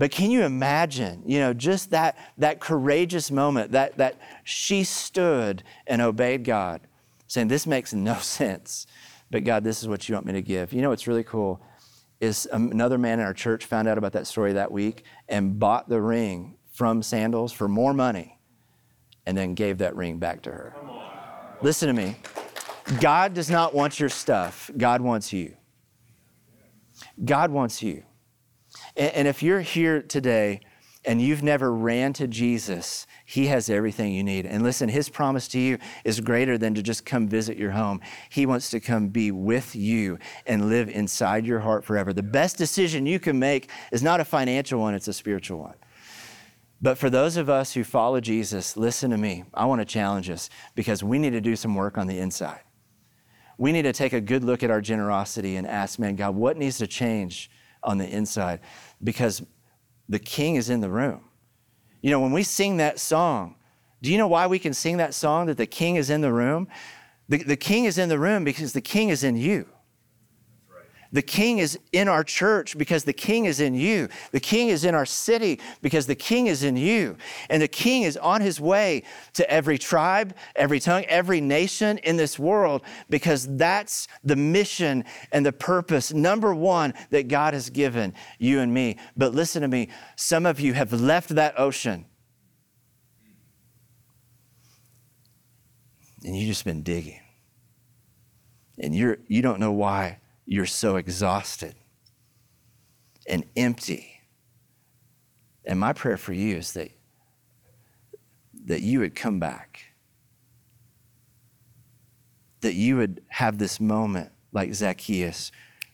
But 0.02 0.10
can 0.10 0.32
you 0.32 0.42
imagine, 0.42 1.22
you 1.26 1.38
know, 1.38 1.54
just 1.54 1.92
that, 1.92 2.18
that 2.36 2.58
courageous 2.58 3.30
moment 3.30 3.70
that, 3.70 3.98
that 3.98 4.16
she 4.42 4.82
stood 4.82 5.62
and 5.86 6.02
obeyed 6.02 6.42
God, 6.42 6.80
saying, 7.28 7.46
This 7.46 7.68
makes 7.68 7.94
no 7.94 8.14
sense, 8.18 8.88
but 9.30 9.44
God, 9.44 9.62
this 9.62 9.80
is 9.80 9.86
what 9.86 10.08
you 10.08 10.16
want 10.16 10.26
me 10.26 10.32
to 10.32 10.42
give. 10.42 10.72
You 10.72 10.82
know 10.82 10.88
what's 10.88 11.06
really 11.06 11.22
cool 11.22 11.62
is 12.20 12.48
um, 12.50 12.72
another 12.72 12.98
man 12.98 13.20
in 13.20 13.24
our 13.24 13.32
church 13.32 13.66
found 13.66 13.86
out 13.86 13.96
about 13.96 14.10
that 14.14 14.26
story 14.26 14.54
that 14.54 14.72
week 14.72 15.04
and 15.28 15.60
bought 15.60 15.88
the 15.88 16.02
ring 16.02 16.56
from 16.72 17.00
Sandals 17.00 17.52
for 17.52 17.68
more 17.68 17.94
money 17.94 18.40
and 19.24 19.38
then 19.38 19.54
gave 19.54 19.78
that 19.78 19.94
ring 19.94 20.18
back 20.18 20.42
to 20.42 20.50
her. 20.50 20.74
Listen 21.60 21.86
to 21.86 21.94
me. 21.94 22.16
God 23.00 23.34
does 23.34 23.48
not 23.48 23.72
want 23.72 24.00
your 24.00 24.08
stuff, 24.08 24.68
God 24.76 25.00
wants 25.00 25.32
you. 25.32 25.56
God 27.24 27.52
wants 27.52 27.84
you. 27.84 28.02
And, 28.96 29.26
if 29.26 29.42
you're 29.42 29.60
here 29.60 30.02
today 30.02 30.60
and 31.04 31.20
you've 31.20 31.42
never 31.42 31.74
ran 31.74 32.12
to 32.14 32.28
Jesus, 32.28 33.06
He 33.24 33.46
has 33.46 33.70
everything 33.70 34.12
you 34.12 34.22
need. 34.22 34.44
And 34.44 34.62
listen, 34.62 34.88
His 34.88 35.08
promise 35.08 35.48
to 35.48 35.58
you 35.58 35.78
is 36.04 36.20
greater 36.20 36.58
than 36.58 36.74
to 36.74 36.82
just 36.82 37.06
come 37.06 37.26
visit 37.26 37.56
your 37.56 37.70
home. 37.70 38.00
He 38.28 38.44
wants 38.44 38.70
to 38.70 38.80
come 38.80 39.08
be 39.08 39.30
with 39.30 39.74
you 39.74 40.18
and 40.46 40.68
live 40.68 40.88
inside 40.88 41.46
your 41.46 41.60
heart 41.60 41.84
forever. 41.84 42.12
The 42.12 42.22
best 42.22 42.58
decision 42.58 43.06
you 43.06 43.18
can 43.18 43.38
make 43.38 43.70
is 43.90 44.02
not 44.02 44.20
a 44.20 44.24
financial 44.24 44.80
one, 44.80 44.94
it's 44.94 45.08
a 45.08 45.12
spiritual 45.12 45.60
one. 45.60 45.74
But 46.82 46.98
for 46.98 47.08
those 47.08 47.36
of 47.36 47.48
us 47.48 47.72
who 47.72 47.84
follow 47.84 48.20
Jesus, 48.20 48.76
listen 48.76 49.10
to 49.12 49.16
me. 49.16 49.44
I 49.54 49.66
want 49.66 49.80
to 49.80 49.84
challenge 49.84 50.28
us 50.28 50.50
because 50.74 51.04
we 51.04 51.18
need 51.18 51.30
to 51.30 51.40
do 51.40 51.54
some 51.54 51.76
work 51.76 51.96
on 51.96 52.08
the 52.08 52.18
inside. 52.18 52.60
We 53.56 53.70
need 53.70 53.82
to 53.82 53.92
take 53.92 54.12
a 54.12 54.20
good 54.20 54.42
look 54.42 54.64
at 54.64 54.70
our 54.70 54.80
generosity 54.80 55.54
and 55.54 55.64
ask, 55.64 56.00
man, 56.00 56.16
God, 56.16 56.34
what 56.34 56.56
needs 56.56 56.78
to 56.78 56.88
change 56.88 57.48
on 57.82 57.98
the 57.98 58.08
inside? 58.08 58.60
Because 59.02 59.42
the 60.08 60.18
king 60.18 60.56
is 60.56 60.70
in 60.70 60.80
the 60.80 60.90
room. 60.90 61.22
You 62.00 62.10
know, 62.10 62.20
when 62.20 62.32
we 62.32 62.42
sing 62.42 62.78
that 62.78 62.98
song, 62.98 63.56
do 64.02 64.10
you 64.10 64.18
know 64.18 64.26
why 64.26 64.46
we 64.46 64.58
can 64.58 64.74
sing 64.74 64.96
that 64.96 65.14
song 65.14 65.46
that 65.46 65.56
the 65.56 65.66
king 65.66 65.96
is 65.96 66.10
in 66.10 66.20
the 66.20 66.32
room? 66.32 66.68
The, 67.28 67.42
the 67.42 67.56
king 67.56 67.84
is 67.84 67.98
in 67.98 68.08
the 68.08 68.18
room 68.18 68.44
because 68.44 68.72
the 68.72 68.80
king 68.80 69.08
is 69.08 69.22
in 69.22 69.36
you. 69.36 69.68
The 71.12 71.22
king 71.22 71.58
is 71.58 71.78
in 71.92 72.08
our 72.08 72.24
church 72.24 72.76
because 72.78 73.04
the 73.04 73.12
king 73.12 73.44
is 73.44 73.60
in 73.60 73.74
you. 73.74 74.08
The 74.30 74.40
king 74.40 74.68
is 74.68 74.84
in 74.84 74.94
our 74.94 75.04
city 75.04 75.60
because 75.82 76.06
the 76.06 76.14
king 76.14 76.46
is 76.46 76.62
in 76.62 76.76
you. 76.76 77.18
And 77.50 77.60
the 77.60 77.68
king 77.68 78.02
is 78.02 78.16
on 78.16 78.40
his 78.40 78.58
way 78.58 79.02
to 79.34 79.48
every 79.50 79.76
tribe, 79.76 80.34
every 80.56 80.80
tongue, 80.80 81.04
every 81.04 81.42
nation 81.42 81.98
in 81.98 82.16
this 82.16 82.38
world 82.38 82.80
because 83.10 83.46
that's 83.56 84.08
the 84.24 84.36
mission 84.36 85.04
and 85.32 85.44
the 85.44 85.52
purpose, 85.52 86.14
number 86.14 86.54
one, 86.54 86.94
that 87.10 87.28
God 87.28 87.52
has 87.52 87.68
given 87.68 88.14
you 88.38 88.60
and 88.60 88.72
me. 88.72 88.96
But 89.14 89.34
listen 89.34 89.60
to 89.62 89.68
me, 89.68 89.90
some 90.16 90.46
of 90.46 90.60
you 90.60 90.72
have 90.72 90.94
left 90.94 91.28
that 91.30 91.60
ocean. 91.60 92.06
And 96.24 96.34
you've 96.36 96.48
just 96.48 96.64
been 96.64 96.82
digging. 96.82 97.20
And 98.78 98.94
you're, 98.94 99.18
you 99.28 99.42
don't 99.42 99.60
know 99.60 99.72
why 99.72 100.20
you're 100.46 100.66
so 100.66 100.96
exhausted 100.96 101.74
and 103.26 103.44
empty. 103.56 104.20
And 105.64 105.78
my 105.78 105.92
prayer 105.92 106.16
for 106.16 106.32
you 106.32 106.56
is 106.56 106.72
that, 106.72 106.90
that 108.64 108.82
you 108.82 109.00
would 109.00 109.14
come 109.14 109.38
back, 109.38 109.84
that 112.60 112.74
you 112.74 112.96
would 112.96 113.22
have 113.28 113.58
this 113.58 113.80
moment 113.80 114.32
like 114.52 114.74
Zacchaeus 114.74 115.52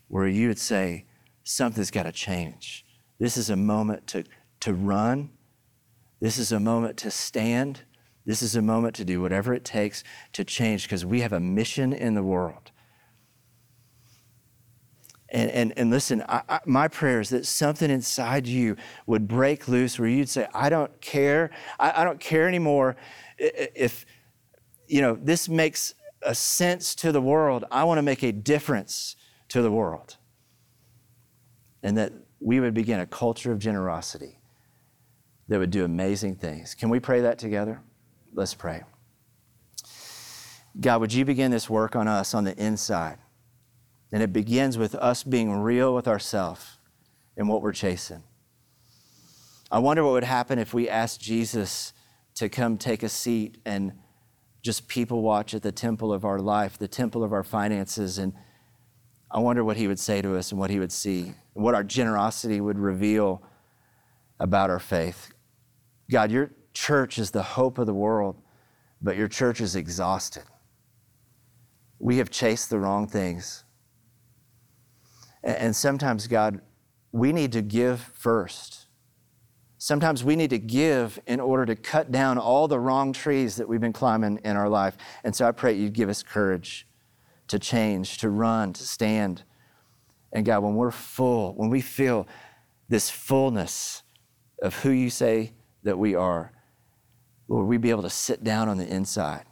where 0.09 0.27
you 0.27 0.49
would 0.49 0.59
say, 0.59 1.05
Something's 1.45 1.91
got 1.91 2.03
to 2.03 2.13
change. 2.13 2.85
This 3.19 3.39
is 3.39 3.49
a 3.49 3.57
moment 3.57 4.07
to, 4.09 4.25
to 4.61 4.75
run. 4.75 5.31
This 6.21 6.37
is 6.37 6.53
a 6.53 6.61
moment 6.61 6.99
to 6.99 7.11
stand. 7.11 7.81
This 8.27 8.43
is 8.43 8.55
a 8.55 8.61
moment 8.61 8.95
to 8.97 9.05
do 9.07 9.23
whatever 9.23 9.55
it 9.55 9.65
takes 9.65 10.05
to 10.35 10.45
change 10.45 10.83
because 10.83 11.07
we 11.07 11.23
have 11.23 11.33
a 11.33 11.41
mission 11.41 11.95
in 11.95 12.13
the 12.13 12.23
world. 12.23 12.71
And, 15.31 15.51
and, 15.51 15.75
and 15.77 15.91
listen, 15.91 16.25
I, 16.29 16.43
I, 16.49 16.61
my 16.65 16.89
prayer 16.89 17.21
is 17.21 17.31
that 17.31 17.45
something 17.45 17.91
inside 17.91 18.47
you 18.47 18.77
would 19.07 19.29
break 19.29 19.69
loose 19.69 19.99
where 19.99 20.09
you'd 20.09 20.29
say, 20.29 20.47
I 20.55 20.71
don't 20.71 21.01
care. 21.01 21.51
I, 21.79 22.03
I 22.03 22.05
don't 22.05 22.19
care 22.19 22.49
anymore 22.49 22.97
if, 23.39 24.07
you 24.87 25.03
know, 25.03 25.19
this 25.21 25.49
makes 25.49 25.95
a 26.23 26.35
sense 26.35 26.95
to 26.97 27.13
the 27.13 27.21
world. 27.21 27.65
I 27.71 27.85
want 27.85 27.99
to 27.99 28.03
make 28.03 28.23
a 28.23 28.33
difference 28.33 29.17
to 29.49 29.61
the 29.61 29.71
world. 29.71 30.17
And 31.83 31.97
that 31.99 32.13
we 32.41 32.61
would 32.61 32.75
begin 32.75 33.01
a 33.01 33.07
culture 33.07 33.53
of 33.53 33.59
generosity 33.59 34.39
that 35.49 35.59
would 35.59 35.71
do 35.71 35.85
amazing 35.85 36.37
things. 36.37 36.75
Can 36.75 36.89
we 36.89 37.01
pray 37.01 37.21
that 37.21 37.39
together? 37.39 37.81
Let's 38.33 38.55
pray. 38.55 38.83
God, 40.81 41.01
would 41.01 41.13
you 41.13 41.25
begin 41.25 41.51
this 41.51 41.69
work 41.69 41.97
on 41.97 42.07
us 42.07 42.35
on 42.35 42.45
the 42.45 42.57
inside? 42.57 43.19
And 44.11 44.23
it 44.23 44.33
begins 44.33 44.79
with 44.79 44.95
us 44.95 45.23
being 45.23 45.53
real 45.61 45.95
with 45.95 46.09
ourselves 46.09 46.79
and 47.37 47.49
what 47.49 47.63
we're 47.63 47.73
chasing. 47.73 48.23
I 49.71 49.79
wonder 49.79 50.03
what 50.03 50.13
would 50.13 50.25
happen 50.25 50.59
if 50.59 50.73
we 50.73 50.89
asked 50.89 51.21
Jesus 51.21 51.93
to 52.37 52.49
come 52.49 52.79
take 52.79 53.03
a 53.03 53.09
seat 53.09 53.59
and 53.67 53.93
just 54.63 54.89
people 54.89 55.23
watch 55.23 55.55
at 55.55 55.63
the 55.63 55.73
temple 55.73 56.13
of 56.13 56.25
our 56.25 56.39
life, 56.39 56.79
the 56.79 56.89
temple 56.89 57.23
of 57.23 57.33
our 57.33 57.45
finances. 57.45 58.19
And 58.19 58.33
I 59.31 59.41
wonder 59.41 59.63
what 59.63 59.77
he 59.77 59.87
would 59.87 59.99
say 59.99 60.23
to 60.23 60.37
us 60.37 60.53
and 60.53 60.59
what 60.59 60.71
he 60.71 60.79
would 60.79 60.93
see, 60.93 61.35
and 61.55 61.65
what 61.65 61.75
our 61.75 61.85
generosity 61.85 62.61
would 62.61 62.79
reveal 62.79 63.43
about 64.41 64.71
our 64.71 64.79
faith. 64.79 65.33
God, 66.11 66.31
your 66.31 66.53
church 66.73 67.19
is 67.19 67.31
the 67.31 67.43
hope 67.43 67.77
of 67.79 67.87
the 67.87 67.95
world, 67.95 68.41
but 69.03 69.17
your 69.17 69.29
church 69.29 69.61
is 69.61 69.77
exhausted. 69.77 70.45
We 71.99 72.17
have 72.19 72.31
chased 72.31 72.71
the 72.71 72.79
wrong 72.79 73.07
things. 73.07 73.65
And 75.43 75.75
sometimes, 75.75 76.27
God, 76.27 76.61
we 77.13 77.33
need 77.33 77.53
to 77.53 77.63
give 77.63 78.01
first. 78.01 78.87
Sometimes 79.79 80.25
we 80.25 80.35
need 80.35 80.51
to 80.51 80.59
give 80.59 81.21
in 81.27 81.39
order 81.39 81.65
to 81.67 81.77
cut 81.77 82.11
down 82.11 82.37
all 82.37 82.67
the 82.67 82.81
wrong 82.81 83.13
trees 83.13 83.57
that 83.57 83.69
we've 83.69 83.81
been 83.81 83.93
climbing 83.93 84.41
in 84.45 84.57
our 84.57 84.69
life. 84.69 84.97
And 85.23 85.35
so 85.35 85.47
I 85.47 85.53
pray 85.53 85.75
you'd 85.75 85.93
give 85.93 86.09
us 86.09 86.23
courage 86.23 86.87
to 87.47 87.59
change, 87.59 88.19
to 88.19 88.29
run, 88.29 88.73
to 88.73 88.83
stand. 88.83 89.45
And 90.33 90.45
God, 90.45 90.63
when 90.65 90.75
we're 90.75 90.91
full, 90.91 91.55
when 91.55 91.71
we 91.71 91.81
feel 91.81 92.27
this 92.89 93.09
fullness 93.09 94.03
of 94.61 94.75
who 94.81 94.91
you 94.91 95.11
say 95.11 95.53
that 95.85 95.99
we 95.99 96.15
are, 96.15 96.53
Lord, 97.47 97.67
we'd 97.67 97.81
be 97.81 97.91
able 97.91 98.03
to 98.03 98.11
sit 98.11 98.43
down 98.43 98.69
on 98.69 98.79
the 98.79 98.87
inside. 98.87 99.45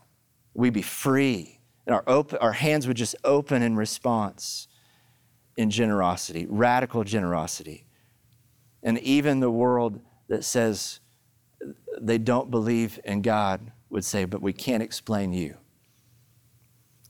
We'd 0.53 0.75
be 0.75 0.83
free, 0.83 1.61
and 1.87 1.95
our, 1.95 2.05
open, 2.07 2.39
our 2.39 2.53
hands 2.53 2.87
would 2.87 2.97
just 2.97 3.15
open 3.25 3.63
in 3.63 3.77
response 3.77 4.69
in 5.57 5.71
generosity, 5.71 6.47
radical 6.49 7.05
generosity. 7.05 7.87
And 8.83 8.99
even 8.99 9.41
the 9.41 9.51
world 9.51 10.01
that 10.29 10.45
says 10.45 11.01
they 12.01 12.19
don't 12.19 12.51
believe 12.51 13.01
in 13.05 13.23
God 13.23 13.73
would 13.91 14.05
say, 14.05 14.25
but 14.25 14.43
we 14.43 14.53
can't 14.53 14.83
explain 14.83 15.33
you. 15.33 15.57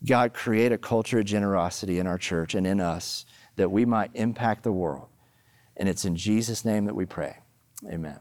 God, 0.05 0.33
create 0.33 0.71
a 0.71 0.77
culture 0.77 1.19
of 1.19 1.25
generosity 1.25 1.99
in 1.99 2.07
our 2.07 2.17
church 2.17 2.55
and 2.55 2.67
in 2.67 2.79
us 2.79 3.25
that 3.55 3.71
we 3.71 3.83
might 3.85 4.11
impact 4.13 4.63
the 4.63 4.71
world. 4.71 5.09
And 5.75 5.89
it's 5.89 6.05
in 6.05 6.15
Jesus' 6.15 6.63
name 6.63 6.85
that 6.85 6.95
we 6.95 7.05
pray. 7.05 7.37
Amen. 7.91 8.19